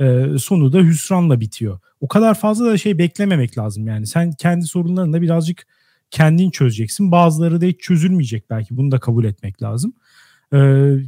[0.00, 1.80] Ee, sonu da hüsranla bitiyor.
[2.00, 4.06] O kadar fazla da şey beklememek lazım yani.
[4.06, 5.66] Sen kendi sorunlarını da birazcık
[6.10, 7.12] kendin çözeceksin.
[7.12, 8.76] Bazıları da hiç çözülmeyecek belki.
[8.76, 9.92] Bunu da kabul etmek lazım.
[10.52, 10.58] Ee,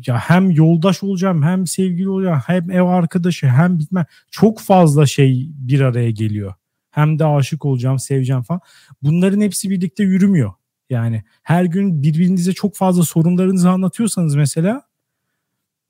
[0.07, 5.51] ya hem yoldaş olacağım, hem sevgili olacağım, hem ev arkadaşı, hem bitme çok fazla şey
[5.55, 6.55] bir araya geliyor.
[6.91, 8.61] Hem de aşık olacağım, seveceğim falan.
[9.03, 10.53] Bunların hepsi birlikte yürümüyor.
[10.91, 14.83] Yani her gün birbirinize çok fazla sorunlarınızı anlatıyorsanız mesela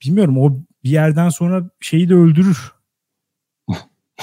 [0.04, 2.72] bilmiyorum o bir yerden sonra şeyi de öldürür.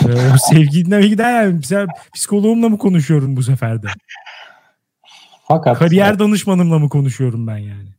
[0.06, 1.54] ee, o sevgilinden gider yani.
[1.54, 3.88] Mesela psikoloğumla mı konuşuyorum bu seferde?
[5.50, 7.90] Fakat kariyer danışmanımla mı konuşuyorum ben yani?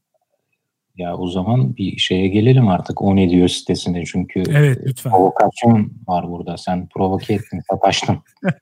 [0.96, 5.12] Ya o zaman bir şeye gelelim artık o ne diyor sitesine çünkü evet, lütfen.
[5.12, 6.56] provokasyon var burada.
[6.56, 8.18] Sen provoke ettin, sataştın.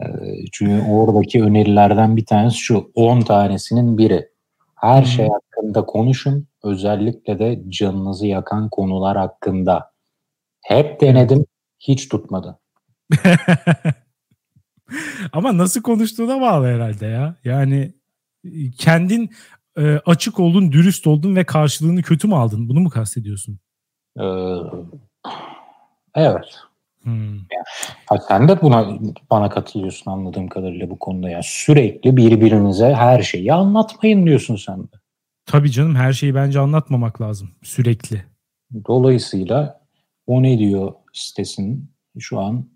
[0.00, 0.04] Ee,
[0.52, 4.28] çünkü oradaki önerilerden bir tanesi şu 10 tanesinin biri.
[4.74, 5.06] Her hmm.
[5.06, 6.48] şey hakkında konuşun.
[6.62, 9.90] Özellikle de canınızı yakan konular hakkında.
[10.62, 11.46] Hep denedim.
[11.78, 12.58] Hiç tutmadı.
[15.32, 17.34] Ama nasıl konuştuğuna bağlı herhalde ya.
[17.44, 17.94] Yani
[18.78, 19.30] kendin
[19.78, 22.68] e, açık oldun, dürüst oldun ve karşılığını kötü mü aldın?
[22.68, 23.58] Bunu mu kastediyorsun?
[24.20, 24.22] Ee,
[26.14, 26.54] evet.
[27.02, 27.36] Hmm.
[27.36, 28.98] Ya, sen de buna
[29.30, 31.40] bana katılıyorsun anladığım kadarıyla bu konuda ya.
[31.42, 34.96] Sürekli birbirinize her şeyi anlatmayın diyorsun sen de.
[35.46, 38.24] Tabii canım her şeyi bence anlatmamak lazım sürekli.
[38.88, 39.80] Dolayısıyla
[40.26, 42.68] o ne diyor sitesinin şu an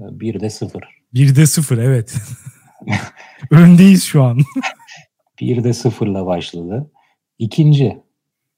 [0.00, 1.03] e, bir de sıfır.
[1.14, 2.14] Bir de sıfır evet.
[3.50, 4.38] Öndeyiz şu an.
[5.40, 6.90] bir de sıfırla başladı.
[7.38, 8.02] İkinci,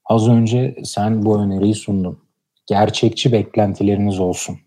[0.05, 2.19] az önce sen bu öneriyi sundun.
[2.67, 4.57] Gerçekçi beklentileriniz olsun.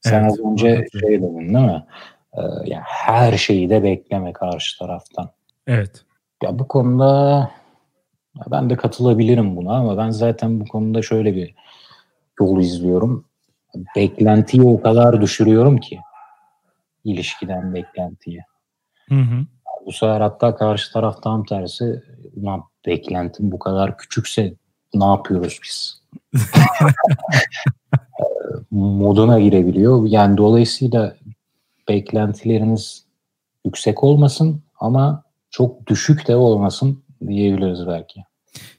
[0.00, 0.92] Sen evet, az önce evet.
[1.00, 1.86] şey dedin değil mi?
[2.34, 5.30] Ee, yani her şeyi de bekleme karşı taraftan.
[5.66, 6.04] Evet.
[6.42, 7.50] Ya bu konuda
[8.50, 11.54] ben de katılabilirim buna ama ben zaten bu konuda şöyle bir
[12.40, 13.24] yol izliyorum.
[13.96, 15.98] Beklentiyi o kadar düşürüyorum ki
[17.04, 18.40] ilişkiden beklentiyi.
[19.08, 19.46] Hı hı.
[19.86, 22.02] Bu sefer hatta karşı taraf tam tersi
[22.36, 24.54] ulan beklentim bu kadar küçükse
[24.94, 26.02] ne yapıyoruz biz?
[28.70, 30.06] moduna girebiliyor.
[30.06, 31.16] Yani dolayısıyla
[31.88, 33.04] beklentileriniz
[33.64, 38.20] yüksek olmasın ama çok düşük de olmasın diyebiliriz belki.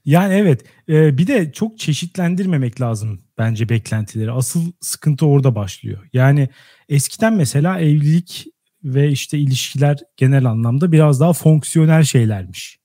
[0.06, 4.32] Yani evet e, bir de çok çeşitlendirmemek lazım bence beklentileri.
[4.32, 6.10] Asıl sıkıntı orada başlıyor.
[6.14, 6.50] Yani
[6.90, 8.48] eskiden mesela evlilik
[8.84, 12.80] ve işte ilişkiler genel anlamda biraz daha fonksiyonel şeylermiş.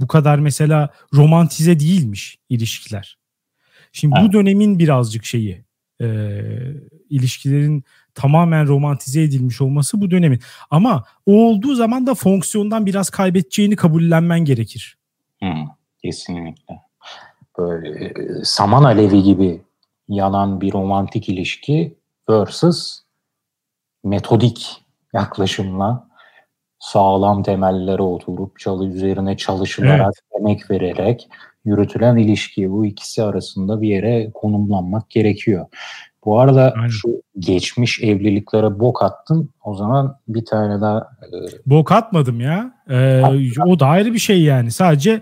[0.00, 3.18] Bu kadar mesela romantize değilmiş ilişkiler.
[3.92, 4.28] Şimdi evet.
[4.28, 5.64] bu dönemin birazcık şeyi
[6.00, 6.40] e,
[7.10, 10.40] ilişkilerin tamamen romantize edilmiş olması bu dönemin.
[10.70, 14.98] Ama o olduğu zaman da fonksiyondan biraz kaybedeceğini kabullenmen gerekir.
[15.38, 15.66] Hmm,
[16.04, 16.80] kesinlikle.
[17.58, 18.12] Böyle e,
[18.44, 19.62] saman alevi gibi
[20.08, 21.98] yanan bir romantik ilişki
[22.30, 23.00] versus
[24.04, 26.08] metodik yaklaşımla
[26.78, 30.40] sağlam temellere oturup çalı üzerine çalışılarak, evet.
[30.40, 31.28] emek vererek
[31.64, 32.70] yürütülen ilişki.
[32.70, 35.66] Bu ikisi arasında bir yere konumlanmak gerekiyor.
[36.24, 36.88] Bu arada Aynen.
[36.88, 39.50] şu geçmiş evliliklere bok attın.
[39.64, 40.98] O zaman bir tane daha...
[40.98, 41.36] E...
[41.66, 42.74] Bok atmadım ya.
[42.90, 43.22] Ee,
[43.66, 44.70] o da ayrı bir şey yani.
[44.70, 45.20] Sadece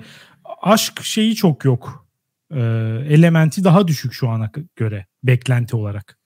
[0.62, 2.06] aşk şeyi çok yok.
[2.50, 2.60] Ee,
[3.08, 6.18] elementi daha düşük şu ana göre beklenti olarak.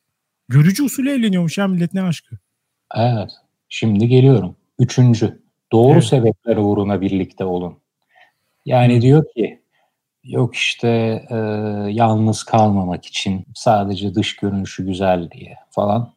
[0.48, 2.38] Görücü usulü evleniyormuş ya millet ne aşkı.
[2.94, 3.30] Evet.
[3.68, 4.56] Şimdi geliyorum.
[4.78, 5.42] Üçüncü.
[5.72, 6.04] Doğru evet.
[6.04, 7.78] sebepler uğruna birlikte olun.
[8.64, 9.00] Yani Hı.
[9.00, 9.62] diyor ki
[10.24, 10.88] yok işte
[11.30, 11.36] e,
[11.90, 16.12] yalnız kalmamak için sadece dış görünüşü güzel diye falan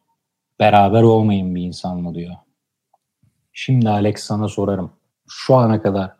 [0.58, 2.34] beraber olmayın bir insanla diyor.
[3.52, 4.92] Şimdi Alex sana sorarım.
[5.28, 6.19] Şu ana kadar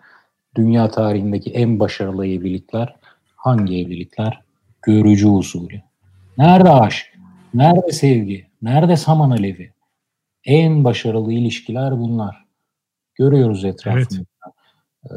[0.56, 2.96] dünya tarihindeki en başarılı evlilikler
[3.36, 4.42] hangi evlilikler?
[4.82, 5.82] Görücü usulü.
[6.38, 7.06] Nerede aşk?
[7.54, 8.46] Nerede sevgi?
[8.62, 9.72] Nerede saman alevi?
[10.44, 12.44] En başarılı ilişkiler bunlar.
[13.14, 14.14] Görüyoruz etrafımızda.
[14.16, 14.24] Evet.
[15.10, 15.14] Ee,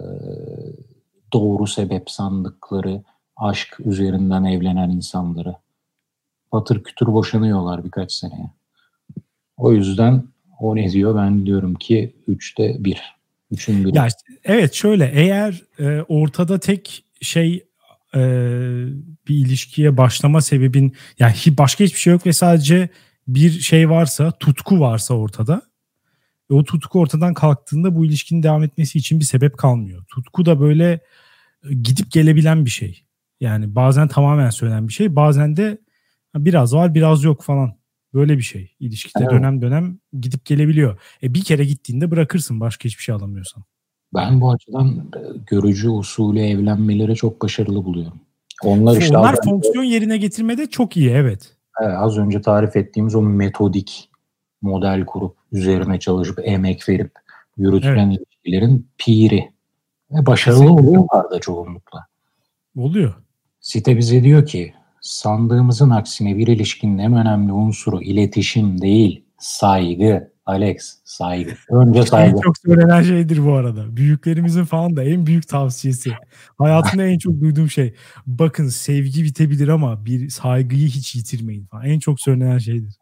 [1.34, 3.04] doğru sebep sandıkları,
[3.38, 5.56] aşk üzerinden evlenen insanları.
[6.52, 8.52] patır kütür boşanıyorlar birkaç seneye.
[9.58, 10.24] O yüzden
[10.60, 11.16] o ne diyor?
[11.16, 13.16] Ben diyorum ki 3'te 1.
[13.54, 13.94] Üçün.
[13.94, 14.08] Ya
[14.44, 17.66] evet şöyle eğer e, ortada tek şey
[18.16, 18.20] e,
[19.28, 22.90] bir ilişkiye başlama sebebin yani başka hiçbir şey yok ve sadece
[23.28, 25.62] bir şey varsa tutku varsa ortada
[26.50, 30.06] o tutku ortadan kalktığında bu ilişkinin devam etmesi için bir sebep kalmıyor.
[30.06, 31.00] Tutku da böyle
[31.70, 33.04] e, gidip gelebilen bir şey.
[33.40, 35.78] Yani bazen tamamen söylenen bir şey bazen de
[36.36, 37.76] biraz var biraz yok falan.
[38.14, 38.72] Böyle bir şey.
[38.80, 39.32] İlişkide evet.
[39.32, 41.00] dönem dönem gidip gelebiliyor.
[41.24, 43.64] E bir kere gittiğinde bırakırsın başka hiçbir şey alamıyorsan.
[44.14, 48.20] Ben bu açıdan e, görücü usulü evlenmeleri çok başarılı buluyorum.
[48.64, 51.56] Onlar işte Onlar fonksiyon yerine getirmede çok iyi evet.
[51.82, 51.96] evet.
[51.98, 54.10] Az önce tarif ettiğimiz o metodik
[54.62, 57.12] model kurup üzerine çalışıp emek verip
[57.58, 58.20] yürütülen evet.
[58.20, 59.54] ilişkilerin piri.
[60.12, 60.88] Ve başarılı Kesinlikle.
[60.88, 62.06] oluyorlar da çoğunlukla.
[62.78, 63.14] Oluyor.
[63.60, 64.74] Site bize diyor ki
[65.04, 70.34] Sandığımızın aksine bir ilişkinin en önemli unsuru iletişim değil, saygı.
[70.46, 71.52] Alex, saygı.
[71.70, 72.38] Önce saygı.
[72.38, 73.98] En çok söylenen şeydir bu arada.
[73.98, 76.12] Büyüklerimizin falan da en büyük tavsiyesi.
[76.58, 77.96] Hayatımda en çok duyduğum şey.
[78.28, 81.86] Bakın sevgi bitebilir ama bir saygıyı hiç yitirmeyin falan.
[81.86, 82.96] En çok söylenen şeydir.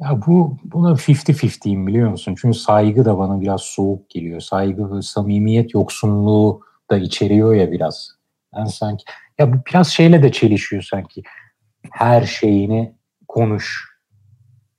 [0.00, 2.34] Ya bu buna 50-50'yim biliyor musun?
[2.40, 4.40] Çünkü saygı da bana biraz soğuk geliyor.
[4.40, 8.10] Saygı ve samimiyet yoksunluğu da içeriyor ya biraz.
[8.56, 9.04] Ben sanki
[9.38, 11.22] ya bu biraz şeyle de çelişiyor sanki.
[11.90, 12.94] Her şeyini
[13.28, 13.88] konuş.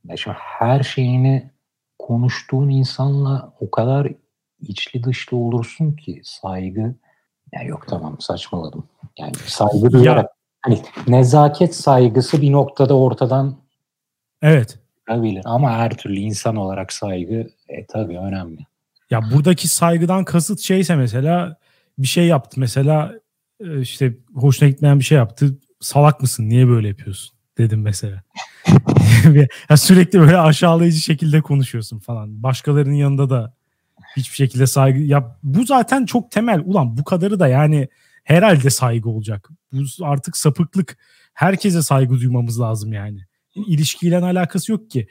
[0.06, 1.52] Ya şimdi her şeyini
[2.00, 4.08] konuştuğun insanla o kadar
[4.62, 6.96] içli dışlı olursun ki saygı
[7.54, 8.88] ya yok tamam saçmaladım.
[9.18, 10.32] Yani saygı duyarak ya.
[10.62, 13.58] hani nezaket saygısı bir noktada ortadan
[14.42, 14.80] Evet.
[15.10, 18.62] Olabilir ama her türlü insan olarak saygı e, tabii önemli.
[19.10, 21.58] Ya buradaki saygıdan kasıt şeyse mesela
[21.98, 23.14] bir şey yaptı mesela
[23.82, 25.58] işte hoşuna gitmeyen bir şey yaptı.
[25.80, 26.50] Salak mısın?
[26.50, 27.36] Niye böyle yapıyorsun?
[27.58, 28.24] Dedim mesela.
[29.70, 32.44] ya sürekli böyle aşağılayıcı şekilde konuşuyorsun falan.
[32.44, 33.54] Başkalarının yanında da
[34.18, 36.62] hiçbir şekilde saygı ya bu zaten çok temel.
[36.66, 37.88] Ulan bu kadarı da yani
[38.24, 39.50] herhalde saygı olacak.
[39.72, 40.98] Bu artık sapıklık.
[41.34, 43.26] Herkese saygı duymamız lazım yani.
[43.56, 45.08] İlişkiyle alakası yok ki.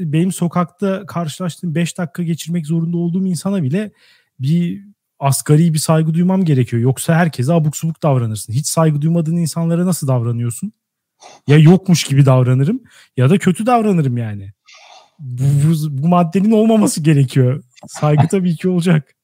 [0.00, 3.92] Benim sokakta karşılaştığım 5 dakika geçirmek zorunda olduğum insana bile
[4.40, 4.84] bir
[5.18, 6.82] asgari bir saygı duymam gerekiyor.
[6.82, 8.52] Yoksa herkese abuk subuk davranırsın.
[8.52, 10.72] Hiç saygı duymadığın insanlara nasıl davranıyorsun?
[11.46, 12.80] Ya yokmuş gibi davranırım
[13.16, 14.52] ya da kötü davranırım yani.
[15.18, 17.64] Bu, bu, bu maddenin olmaması gerekiyor.
[17.86, 19.14] Saygı tabii ki olacak.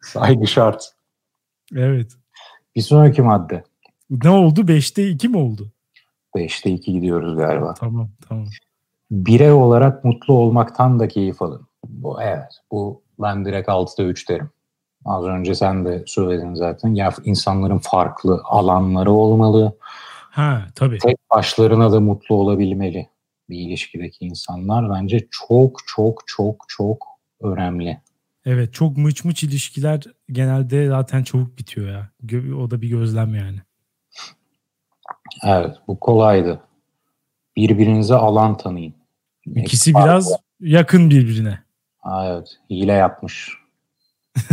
[0.00, 0.92] Saygı şart.
[1.74, 2.12] Evet.
[2.76, 3.64] Bir sonraki madde.
[4.10, 4.60] Ne oldu?
[4.60, 5.72] 5'te 2 mi oldu?
[6.36, 7.74] 5'te 2 gidiyoruz galiba.
[7.74, 8.46] Tamam tamam.
[9.10, 11.66] Birey olarak mutlu olmaktan da keyif alın.
[11.88, 12.52] Bu evet.
[12.70, 14.50] Bu ben direkt 6'da 3 derim.
[15.04, 16.94] Az önce sen de söyledin zaten.
[16.94, 19.76] Ya insanların farklı alanları olmalı.
[20.30, 20.98] Ha tabii.
[20.98, 23.08] Tek başlarına da mutlu olabilmeli
[23.48, 24.90] bir ilişkideki insanlar.
[24.90, 27.06] Bence çok çok çok çok
[27.40, 28.00] önemli.
[28.44, 30.02] Evet çok mıç mıç ilişkiler
[30.32, 32.10] genelde zaten çabuk bitiyor ya.
[32.56, 33.58] O da bir gözlem yani.
[35.44, 36.60] Evet bu kolaydı.
[37.56, 38.94] Birbirinize alan tanıyın.
[39.46, 41.65] İkisi biraz yakın birbirine.
[42.06, 42.48] Aa, evet.
[42.70, 43.52] Hile yapmış.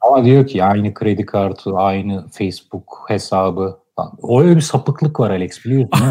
[0.00, 3.78] Ama diyor ki aynı kredi kartı, aynı Facebook hesabı.
[4.22, 6.06] O öyle bir sapıklık var Alex biliyorsun.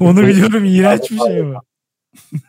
[0.00, 0.64] Onu biliyorum.
[0.64, 1.62] iğrenç bir şey var.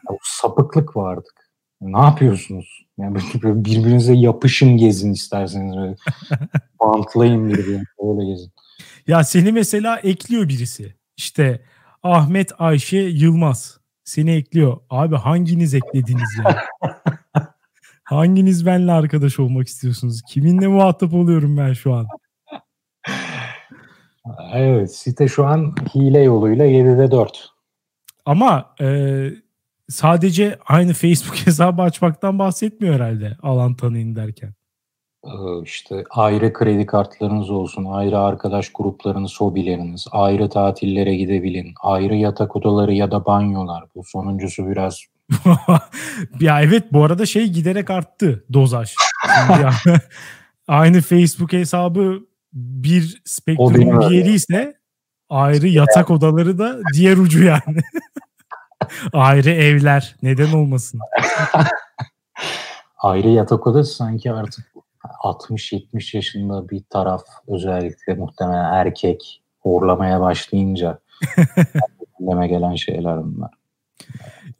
[0.09, 1.49] o sapıklık var artık.
[1.81, 2.85] Ne yapıyorsunuz?
[2.97, 5.77] Yani birbirinize yapışın gezin isterseniz.
[5.77, 5.95] Böyle.
[6.79, 7.83] Bantlayın birbirinize.
[7.99, 8.51] Öyle gezin.
[9.07, 10.95] Ya seni mesela ekliyor birisi.
[11.17, 11.61] İşte
[12.03, 13.76] Ahmet Ayşe Yılmaz
[14.07, 14.77] seni ekliyor.
[14.89, 16.63] Abi hanginiz eklediniz ya?
[18.03, 20.21] hanginiz benle arkadaş olmak istiyorsunuz?
[20.29, 22.07] Kiminle muhatap oluyorum ben şu an?
[24.53, 27.49] Evet site şu an hile yoluyla 7'de 4.
[28.25, 29.29] Ama e,
[29.89, 34.53] sadece aynı Facebook hesabı açmaktan bahsetmiyor herhalde alan tanıyın derken.
[35.27, 42.55] Ee, işte ayrı kredi kartlarınız olsun, ayrı arkadaş gruplarınız, hobileriniz, ayrı tatillere gidebilin, ayrı yatak
[42.55, 43.83] odaları ya da banyolar.
[43.95, 44.99] Bu sonuncusu biraz...
[46.39, 48.93] ya evet bu arada şey giderek arttı dozaj.
[50.67, 52.19] aynı Facebook hesabı
[52.53, 54.77] bir spektrumun bir yeri ise
[55.29, 57.79] ayrı yatak odaları da diğer ucu yani.
[59.13, 60.99] ayrı evler neden olmasın?
[62.97, 64.76] ayrı yatak odası sanki artık
[65.23, 70.99] 60-70 yaşında bir taraf özellikle muhtemelen erkek horlamaya başlayınca
[72.19, 73.51] deme gelen şeyler bunlar.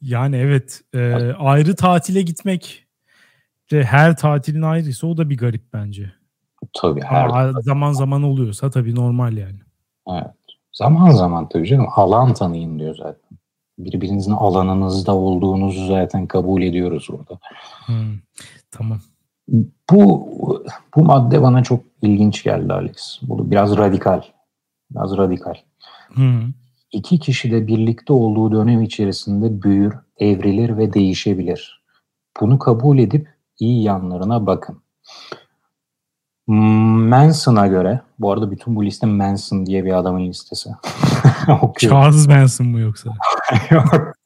[0.01, 2.87] Yani evet e, ayrı tatile gitmek
[3.71, 6.11] de her tatilin ayrıysa o da bir garip bence.
[6.73, 9.59] Tabii her Aa, zaman zaman oluyorsa tabii normal yani.
[10.09, 10.31] Evet.
[10.73, 13.37] Zaman zaman tabii canım alan tanıyın diyor zaten.
[13.79, 17.39] Birbirinizin alanınızda olduğunuzu zaten kabul ediyoruz orada.
[17.85, 18.15] Hmm,
[18.71, 18.99] tamam.
[19.91, 20.27] Bu
[20.95, 23.19] bu madde bana çok ilginç geldi Alex.
[23.21, 24.21] Bu biraz radikal.
[24.91, 25.55] Biraz radikal.
[26.07, 26.41] Hmm.
[26.91, 31.83] İki kişi de birlikte olduğu dönem içerisinde büyür, evrilir ve değişebilir.
[32.41, 33.29] Bunu kabul edip
[33.59, 34.81] iyi yanlarına bakın.
[36.47, 40.69] Manson'a göre, bu arada bütün bu liste Manson diye bir adamın listesi.
[41.79, 43.13] Charles Manson mu yoksa?
[43.69, 44.16] Yok.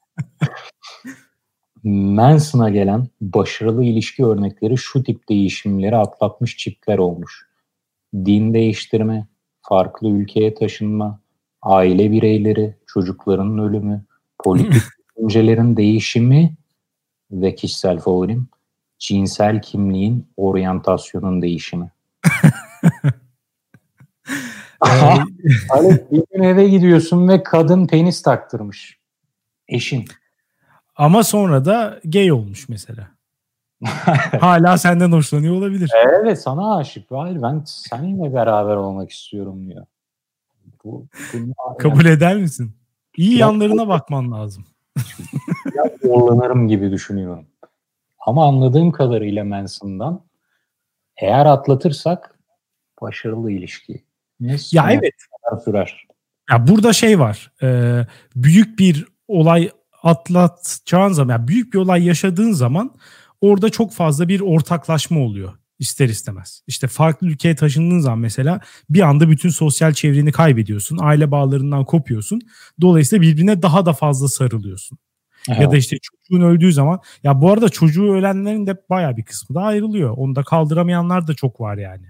[1.84, 7.46] Manson'a gelen başarılı ilişki örnekleri şu tip değişimleri atlatmış çiftler olmuş.
[8.14, 9.26] Din değiştirme,
[9.62, 11.20] farklı ülkeye taşınma,
[11.62, 14.04] aile bireyleri, çocukların ölümü,
[14.44, 14.82] politik
[15.16, 16.54] düşüncelerin değişimi
[17.30, 18.48] ve kişisel favorim
[18.98, 21.90] cinsel kimliğin oryantasyonun değişimi.
[24.80, 25.24] Aha,
[25.68, 28.98] hani bir gün eve gidiyorsun ve kadın penis taktırmış.
[29.68, 30.04] Eşin.
[30.96, 33.08] Ama sonra da gay olmuş mesela.
[34.40, 35.90] Hala senden hoşlanıyor olabilir.
[35.94, 37.10] Evet sana aşık.
[37.10, 39.86] Hayır ben seninle beraber olmak istiyorum diyor.
[40.84, 41.06] Bu,
[41.78, 42.72] Kabul yani, eder misin?
[43.16, 44.64] İyi ya, yanlarına bakman lazım.
[45.76, 47.46] ya zorlanırım gibi düşünüyorum.
[48.26, 50.24] Ama anladığım kadarıyla Manson'dan
[51.16, 52.38] eğer atlatırsak
[53.02, 54.04] başarılı ilişki.
[54.72, 55.14] Ya evet.
[55.64, 56.06] Sürer.
[56.50, 57.52] Ya burada şey var.
[57.62, 58.00] E,
[58.36, 59.70] büyük bir olay
[60.02, 62.94] atlatacağın zaman, yani büyük bir olay yaşadığın zaman
[63.40, 66.62] orada çok fazla bir ortaklaşma oluyor ister istemez.
[66.66, 70.98] İşte farklı ülkeye taşındığın zaman mesela bir anda bütün sosyal çevreni kaybediyorsun.
[71.02, 72.40] Aile bağlarından kopuyorsun.
[72.80, 74.98] Dolayısıyla birbirine daha da fazla sarılıyorsun.
[75.50, 75.62] Aha.
[75.62, 79.56] Ya da işte çocuğun öldüğü zaman ya bu arada çocuğu ölenlerin de baya bir kısmı
[79.56, 80.14] da ayrılıyor.
[80.16, 82.06] Onu da kaldıramayanlar da çok var yani.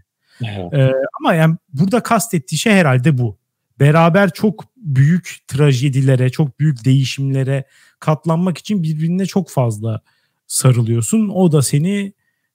[0.73, 3.39] Ee, ama yani burada kastettiği şey herhalde bu.
[3.83, 7.65] Beraber çok büyük trajedilere, çok büyük değişimlere
[7.99, 10.01] katlanmak için birbirine çok fazla
[10.47, 11.29] sarılıyorsun.
[11.29, 12.13] O da seni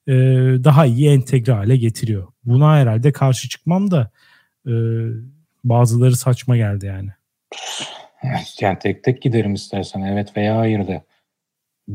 [0.08, 0.14] e,
[0.64, 2.28] daha iyi entegre hale getiriyor.
[2.46, 4.12] Buna herhalde karşı çıkmam da
[4.68, 4.74] e,
[5.64, 7.10] bazıları saçma geldi yani.
[8.62, 11.04] Yani tek tek giderim istersen evet veya hayır de.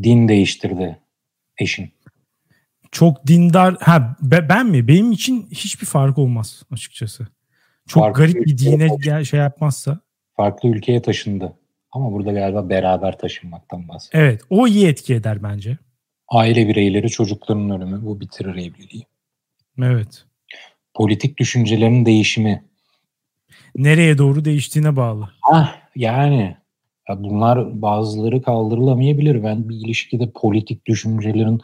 [0.02, 0.98] Din değiştirdi
[1.58, 1.90] eşin.
[2.90, 4.88] Çok dindar ha ben mi?
[4.88, 7.28] Benim için hiçbir fark olmaz açıkçası.
[7.88, 10.00] Çok farklı garip bir dine gel, şey yapmazsa.
[10.36, 11.52] Farklı ülkeye taşındı.
[11.92, 14.24] Ama burada galiba beraber taşınmaktan bahsediyor.
[14.24, 15.78] Evet o iyi etki eder bence.
[16.28, 19.06] Aile bireyleri çocukların ölümü bu bitirir evliliği.
[19.82, 20.24] Evet.
[20.94, 22.64] Politik düşüncelerin değişimi.
[23.76, 25.28] Nereye doğru değiştiğine bağlı.
[25.52, 26.56] Ah yani
[27.08, 29.44] ya bunlar bazıları kaldırılamayabilir.
[29.44, 31.60] Ben bir ilişkide politik düşüncelerin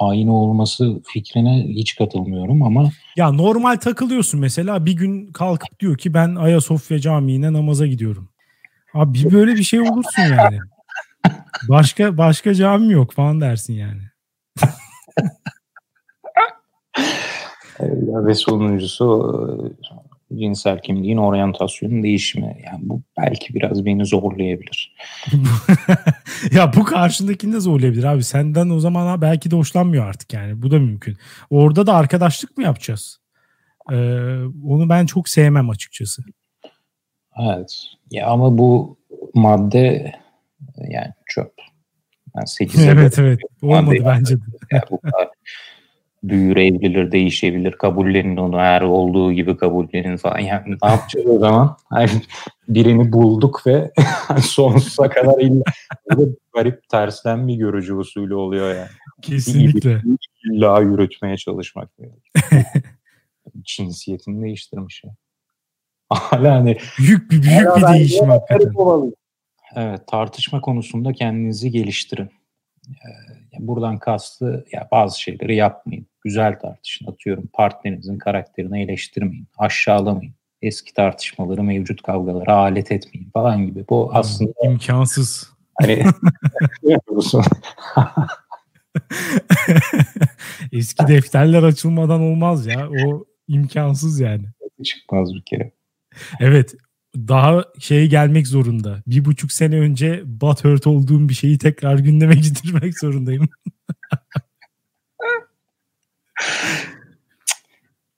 [0.00, 6.14] aynı olması fikrine hiç katılmıyorum ama ya normal takılıyorsun mesela bir gün kalkıp diyor ki
[6.14, 8.28] ben Ayasofya Camii'ne namaza gidiyorum.
[8.94, 10.58] Abi bir böyle bir şey olursun yani.
[11.68, 14.02] Başka başka cami yok falan dersin yani.
[18.26, 19.74] Ve sonuncusu
[20.34, 22.56] cinsel kimliğin oryantasyonun değişimi.
[22.66, 24.94] Yani bu belki biraz beni zorlayabilir.
[26.52, 28.24] ya bu karşındakini de zorlayabilir abi.
[28.24, 30.62] Senden o zaman belki de hoşlanmıyor artık yani.
[30.62, 31.16] Bu da mümkün.
[31.50, 33.20] Orada da arkadaşlık mı yapacağız?
[33.92, 33.94] Ee,
[34.64, 36.22] onu ben çok sevmem açıkçası.
[37.40, 37.82] Evet.
[38.10, 38.98] Ya ama bu
[39.34, 40.12] madde
[40.88, 41.52] yani çöp.
[42.36, 43.40] Yani 8'e evet evet.
[43.62, 44.40] Olmadı bence de.
[44.90, 45.28] Bu kadar
[46.22, 47.72] büyür, evrilir, değişebilir.
[47.72, 50.38] Kabullenin onu eğer olduğu gibi kabullenin falan.
[50.38, 51.76] Yani ne yapacağız o zaman?
[51.92, 52.10] Yani
[52.68, 53.92] birini bulduk ve
[54.42, 55.62] sonsuza kadar illa
[56.54, 58.88] garip tersten bir görücü usulü oluyor yani.
[59.22, 60.02] Kesinlikle.
[60.44, 61.90] İlla yürütmeye çalışmak.
[63.62, 65.14] Cinsiyetini değiştirmiş ya.
[66.10, 68.72] Hala hani büyük bir büyük bir değişim hakikaten.
[69.76, 72.30] Evet, tartışma konusunda kendinizi geliştirin.
[72.88, 76.06] Ee, buradan kastı ya bazı şeyleri yapmayın.
[76.24, 77.06] Güzel tartışın.
[77.06, 79.48] Atıyorum partnerinizin karakterini eleştirmeyin.
[79.58, 80.34] Aşağılamayın.
[80.62, 83.84] Eski tartışmaları, mevcut kavgalara alet etmeyin falan gibi.
[83.88, 85.50] Bu aslında imkansız.
[85.74, 86.04] Hani
[90.72, 92.88] Eski defterler açılmadan olmaz ya.
[93.06, 94.44] O imkansız yani.
[94.84, 95.72] Çıkmaz bir kere.
[96.40, 96.74] Evet
[97.16, 99.02] daha şey gelmek zorunda.
[99.06, 103.48] Bir buçuk sene önce butthurt olduğum bir şeyi tekrar gündeme getirmek zorundayım.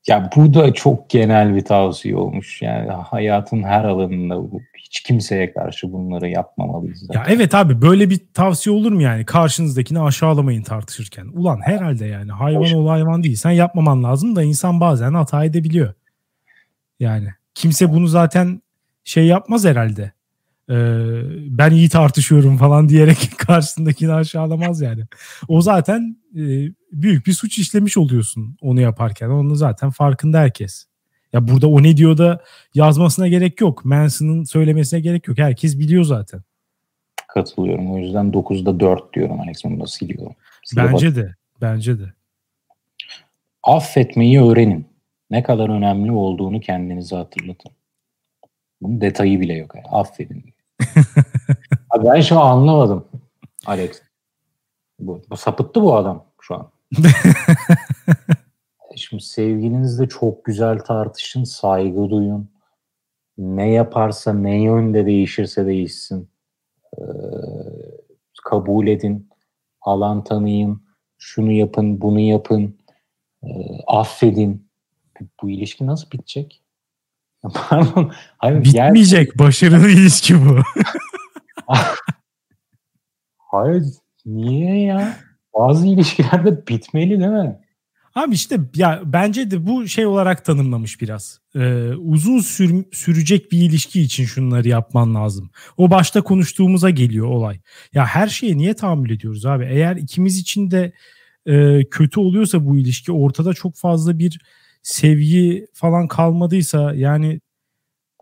[0.07, 2.63] ya bu da çok genel bir tavsiye olmuş.
[2.63, 4.61] Yani hayatın her alanında bu.
[4.79, 6.99] Hiç kimseye karşı bunları yapmamalıyız.
[6.99, 7.21] Zaten.
[7.21, 9.25] Ya evet abi böyle bir tavsiye olur mu yani?
[9.25, 11.27] Karşınızdakini aşağılamayın tartışırken.
[11.27, 13.37] Ulan herhalde yani hayvan ol hayvan değil.
[13.37, 15.95] Sen yapmaman lazım da insan bazen hata edebiliyor.
[17.01, 18.63] Yani kimse bunu zaten
[19.11, 20.13] şey yapmaz herhalde.
[20.71, 20.75] Ee,
[21.59, 25.03] ben iyi tartışıyorum falan diyerek karşısındakini aşağılamaz yani.
[25.49, 26.43] O zaten e,
[26.93, 29.29] büyük bir suç işlemiş oluyorsun onu yaparken.
[29.29, 30.87] Onun zaten farkında herkes.
[31.33, 32.43] Ya burada o ne diyor da
[32.75, 33.85] yazmasına gerek yok.
[33.85, 35.39] Manson'ın söylemesine gerek yok.
[35.39, 36.43] Herkes biliyor zaten.
[37.29, 37.93] Katılıyorum.
[37.93, 39.65] O yüzden 9'da 4 diyorum Alex.
[39.65, 40.35] Onu da siliyorum.
[40.65, 41.17] Sile bence bak.
[41.17, 41.35] de.
[41.61, 42.13] Bence de.
[43.63, 44.87] Affetmeyi öğrenin.
[45.31, 47.73] Ne kadar önemli olduğunu kendinize hatırlatın.
[48.81, 49.75] Bunun detayı bile yok.
[49.75, 49.87] Yani.
[49.91, 50.55] Affedin.
[51.91, 53.09] Abi ben şu an anlamadım
[53.67, 54.03] Alex.
[54.99, 56.71] Bu, bu sapıttı bu adam şu an.
[58.97, 62.51] Şimdi sevgilinizle çok güzel tartışın, saygı duyun.
[63.39, 66.29] Ne yaparsa, ne yönde değişirse değişsin.
[66.99, 67.03] Ee,
[68.45, 69.29] kabul edin,
[69.81, 70.83] alan tanıyın,
[71.19, 72.79] şunu yapın, bunu yapın,
[73.43, 73.49] e,
[73.87, 74.71] affedin.
[75.43, 76.63] Bu ilişki nasıl bitecek?
[77.55, 78.13] Pardon.
[78.39, 79.29] Hayır, Bitmeyecek.
[79.29, 79.39] Yer...
[79.39, 80.59] Başarılı ilişki bu.
[83.39, 83.85] Hayır.
[84.27, 85.17] Niye ya?
[85.55, 87.61] Bazı ilişkilerde bitmeli değil mi?
[88.15, 91.41] Abi işte ya bence de bu şey olarak tanımlamış biraz.
[91.55, 95.51] Ee, uzun sür, sürecek bir ilişki için şunları yapman lazım.
[95.77, 97.61] O başta konuştuğumuza geliyor olay.
[97.95, 99.65] Ya her şeye niye tahammül ediyoruz abi?
[99.71, 100.93] Eğer ikimiz için de
[101.47, 104.41] e, kötü oluyorsa bu ilişki ortada çok fazla bir
[104.83, 107.41] sevgi falan kalmadıysa yani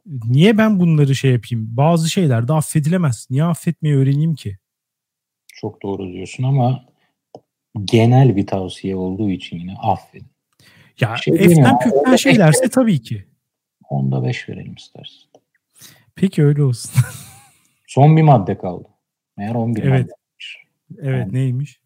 [0.07, 1.69] niye ben bunları şey yapayım?
[1.77, 3.27] Bazı şeyler de affedilemez.
[3.31, 4.59] Niye affetmeyi öğreneyim ki?
[5.47, 6.85] Çok doğru diyorsun ama
[7.85, 10.29] genel bir tavsiye olduğu için yine affedin.
[11.01, 13.27] Ya şey eften püften şeylerse tabii ki.
[13.89, 15.29] Onda 5 verelim istersin.
[16.15, 16.91] Peki öyle olsun.
[17.87, 18.89] Son bir madde kaldı.
[19.37, 20.03] Meğer 11 evet.
[20.03, 20.13] madde.
[21.03, 21.81] Evet yani, neymiş?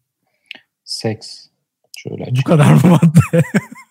[0.83, 1.47] Seks.
[1.97, 3.43] Şöyle Bu kadar mı madde?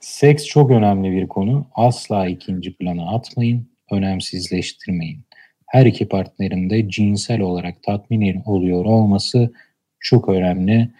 [0.00, 1.66] Seks çok önemli bir konu.
[1.74, 5.24] Asla ikinci plana atmayın, önemsizleştirmeyin.
[5.66, 9.52] Her iki partnerin de cinsel olarak tatmin oluyor olması
[10.00, 10.90] çok önemli.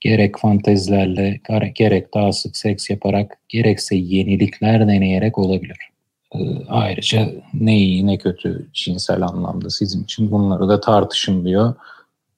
[0.00, 1.40] Gerek fantezilerle,
[1.74, 5.78] gerek daha sık seks yaparak, gerekse yenilikler deneyerek olabilir.
[6.34, 6.38] Ee,
[6.68, 11.74] ayrıca ne iyi ne kötü cinsel anlamda sizin için bunları da tartışın diyor.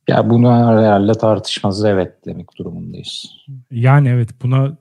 [0.09, 3.37] Ya bunu herhalde tartışmaz evet demek durumundayız.
[3.71, 4.77] Yani evet buna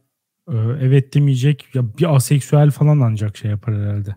[0.82, 4.16] evet demeyecek ya bir aseksüel falan ancak şey yapar herhalde.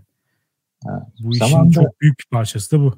[0.86, 2.94] Ha, bu işin çok büyük bir parçası da bu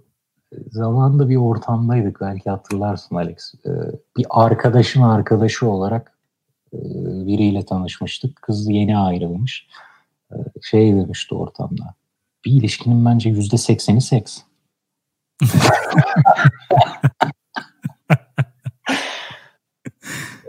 [0.71, 3.55] zamanda bir ortamdaydık belki hatırlarsın Alex.
[3.67, 3.71] Ee,
[4.17, 6.19] bir arkadaşın arkadaşı olarak
[6.73, 6.79] e,
[7.27, 8.43] biriyle tanışmıştık.
[8.43, 9.67] Kız yeni ayrılmış.
[10.33, 11.95] Ee, şey demişti ortamda.
[12.45, 14.41] Bir ilişkinin bence yüzde sekseni seks.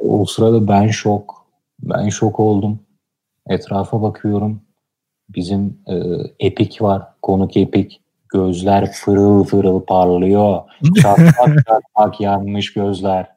[0.02, 1.35] o sırada ben şok.
[1.86, 2.80] Ben şok oldum.
[3.50, 4.62] Etrafa bakıyorum.
[5.30, 5.96] Bizim e,
[6.40, 7.04] Epic var.
[7.22, 7.98] Konuk Epic
[8.36, 10.62] Gözler fırıl fırıl parlıyor.
[11.02, 13.28] Çatlak çatlak yanmış gözler.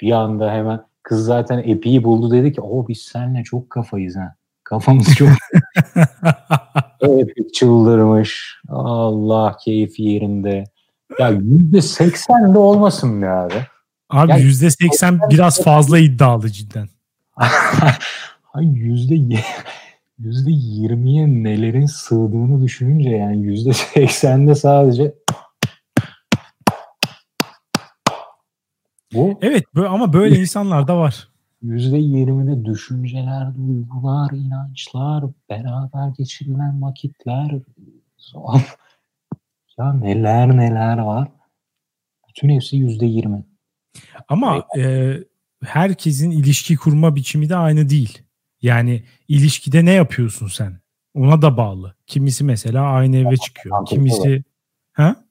[0.00, 4.34] Bir anda hemen kız zaten epiyi buldu dedi ki o biz seninle çok kafayız ha.
[4.64, 5.28] Kafamız çok
[7.00, 8.60] Epik çıldırmış.
[8.68, 10.64] Allah keyfi yerinde.
[11.18, 13.54] Ya yüzde seksen de olmasın be abi.
[14.10, 16.88] Abi yüzde seksen biraz fazla iddialı cidden.
[18.54, 19.42] Ay yüzde
[20.18, 25.14] yüzde yirmiye nelerin sığdığını düşününce yani yüzde seksende sadece
[29.14, 29.38] bu.
[29.42, 31.28] Evet ama böyle insanlar da var.
[31.62, 37.50] Yüzde yirmide düşünceler, duygular, inançlar, beraber geçirilen vakitler,
[39.78, 41.28] ya neler neler var.
[42.28, 43.44] Bütün hepsi yüzde yirmi.
[44.28, 45.14] Ama e,
[45.64, 48.18] herkesin ilişki kurma biçimi de aynı değil.
[48.62, 50.80] Yani ilişkide ne yapıyorsun sen?
[51.14, 51.94] Ona da bağlı.
[52.06, 53.76] Kimisi mesela aynı eve çıkıyor.
[53.76, 54.44] Fantezi Kimisi olarak.
[54.92, 55.24] ha?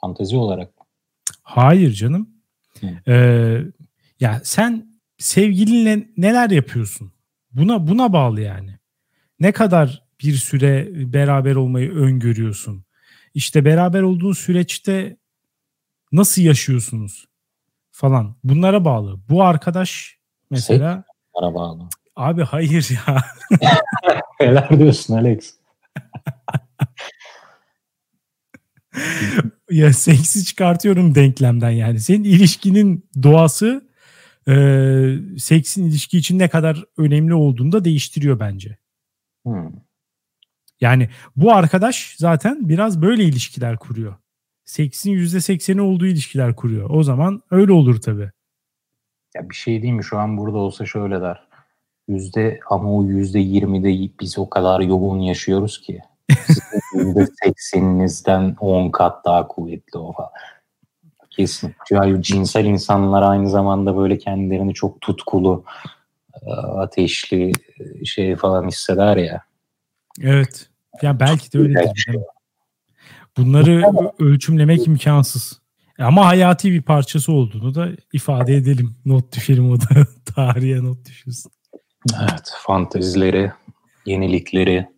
[0.00, 0.70] Fantezi olarak.
[1.42, 2.28] Hayır canım.
[3.08, 3.60] Ee,
[4.20, 7.12] ya sen sevgilinle neler yapıyorsun?
[7.52, 8.78] Buna buna bağlı yani.
[9.40, 12.84] Ne kadar bir süre beraber olmayı öngörüyorsun?
[13.34, 15.16] İşte beraber olduğun süreçte
[16.12, 17.26] nasıl yaşıyorsunuz
[18.00, 18.34] falan.
[18.44, 19.20] Bunlara bağlı.
[19.28, 20.18] Bu arkadaş
[20.50, 21.88] mesela Bunlara bağlı.
[22.16, 23.24] Abi hayır ya.
[24.40, 25.54] Neler diyorsun Alex?
[29.70, 32.00] ya seksi çıkartıyorum denklemden yani.
[32.00, 33.88] Senin ilişkinin doğası
[34.48, 34.54] e,
[35.38, 38.78] seksin ilişki için ne kadar önemli olduğunu da değiştiriyor bence.
[39.46, 39.72] Hmm.
[40.80, 44.14] Yani bu arkadaş zaten biraz böyle ilişkiler kuruyor.
[44.70, 46.90] Seksin yüzde sekseni olduğu ilişkiler kuruyor.
[46.90, 48.30] O zaman öyle olur tabii.
[49.34, 50.04] Ya bir şey değil mi?
[50.04, 51.42] Şu an burada olsa şöyle der
[52.08, 56.00] yüzde ama o yüzde yirmide biz o kadar yoğun yaşıyoruz ki.
[56.94, 60.30] %80'inizden 10 kat daha kuvvetli o falan.
[61.30, 61.74] Kesin.
[61.90, 65.64] Yani cinsel insanlar aynı zamanda böyle kendilerini çok tutkulu,
[66.42, 69.42] e, ateşli e, şey falan hisseder ya.
[70.22, 70.68] Evet.
[71.02, 71.92] Ya belki de öyle.
[71.96, 72.14] Şey.
[73.36, 73.82] Bunları
[74.18, 75.60] ölçümlemek imkansız.
[75.98, 78.96] Ama hayati bir parçası olduğunu da ifade edelim.
[79.04, 81.52] Not düşelim o da tarihe not düşürsün.
[82.20, 83.52] Evet, fantezileri,
[84.06, 84.88] yenilikleri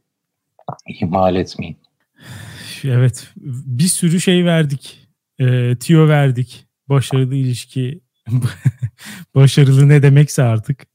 [0.89, 1.77] ihmal etmeyin.
[2.85, 5.09] Evet, bir sürü şey verdik.
[5.39, 6.67] E, tiyo verdik.
[6.89, 8.01] Başarılı ilişki,
[9.35, 10.87] başarılı ne demekse artık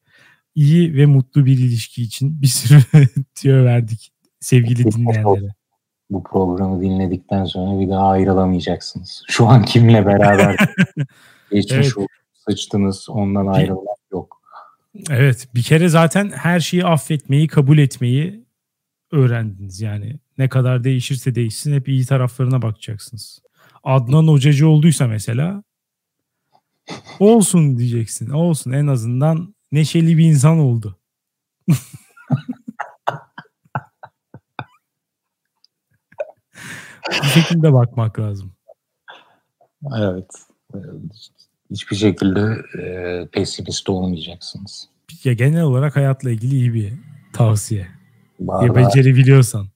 [0.55, 2.79] iyi ve mutlu bir ilişki için bir sürü
[3.35, 5.56] tiyo verdik sevgili dinleyenlere.
[6.09, 9.23] Bu programı dinledikten sonra bir daha ayrılamayacaksınız.
[9.27, 10.55] Şu an kimle beraber
[11.51, 12.07] geçmiş evet.
[12.49, 14.41] sıçtınız ondan ayrılmak yok.
[15.09, 18.45] Evet bir kere zaten her şeyi affetmeyi kabul etmeyi
[19.11, 20.19] öğrendiniz yani.
[20.37, 23.41] Ne kadar değişirse değişsin hep iyi taraflarına bakacaksınız.
[23.83, 25.63] Adnan Hocacı olduysa mesela
[27.19, 28.29] olsun diyeceksin.
[28.29, 30.97] Olsun en azından neşeli bir insan oldu.
[37.09, 38.51] bir şekilde bakmak lazım.
[39.97, 40.25] Evet.
[41.71, 44.89] Hiçbir şekilde e, pesimist olmayacaksınız.
[45.23, 46.93] Ya genel olarak hayatla ilgili iyi bir
[47.33, 47.87] tavsiye.
[48.39, 49.67] Ya becerebiliyorsan.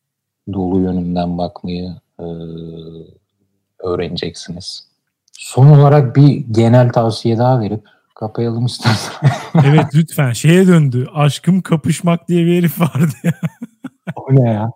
[0.53, 2.25] Dolu yönünden bakmayı e,
[3.79, 4.87] öğreneceksiniz.
[5.31, 7.83] Son olarak bir genel tavsiye daha verip
[8.15, 9.31] kapayalım istersen.
[9.65, 11.07] evet lütfen şeye döndü.
[11.13, 13.33] Aşkım kapışmak diye bir herif vardı ya.
[14.15, 14.71] o ne ya?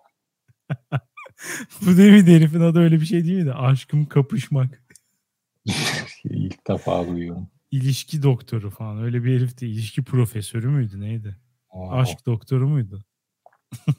[1.86, 3.52] Bu değil mi herifin adı öyle bir şey değil miydi?
[3.52, 4.82] Aşkım kapışmak.
[6.24, 7.48] İlk defa duyuyorum.
[7.70, 9.66] İlişki doktoru falan öyle bir herifti.
[9.66, 11.36] İlişki profesörü müydü neydi?
[11.70, 11.90] Aa.
[11.90, 13.04] Aşk doktoru muydu?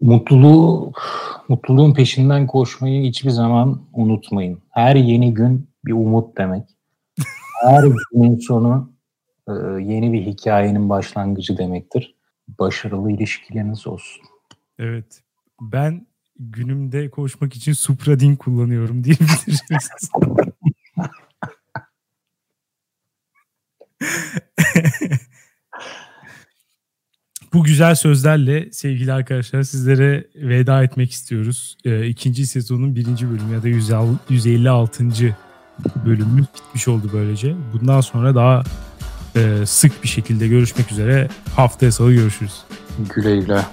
[0.00, 0.92] Mutluluğu,
[1.48, 4.62] mutluluğun peşinden koşmayı hiçbir zaman unutmayın.
[4.70, 6.68] Her yeni gün bir umut demek.
[7.62, 8.92] Her günün sonu
[9.48, 12.14] e, yeni bir hikayenin başlangıcı demektir.
[12.48, 14.22] Başarılı ilişkileriniz olsun.
[14.78, 15.22] Evet.
[15.60, 16.06] Ben
[16.38, 19.62] günümde koşmak için Supradin kullanıyorum diyebiliriz.
[27.52, 31.78] Bu güzel sözlerle sevgili arkadaşlar sizlere veda etmek istiyoruz.
[31.84, 33.68] Ee, ikinci sezonun birinci bölümü ya da
[34.28, 35.04] 156.
[36.06, 37.54] bölümü bitmiş oldu böylece.
[37.72, 38.62] Bundan sonra daha
[39.36, 41.28] e, sık bir şekilde görüşmek üzere.
[41.56, 42.62] Haftaya salı görüşürüz.
[43.14, 43.64] Güle güle.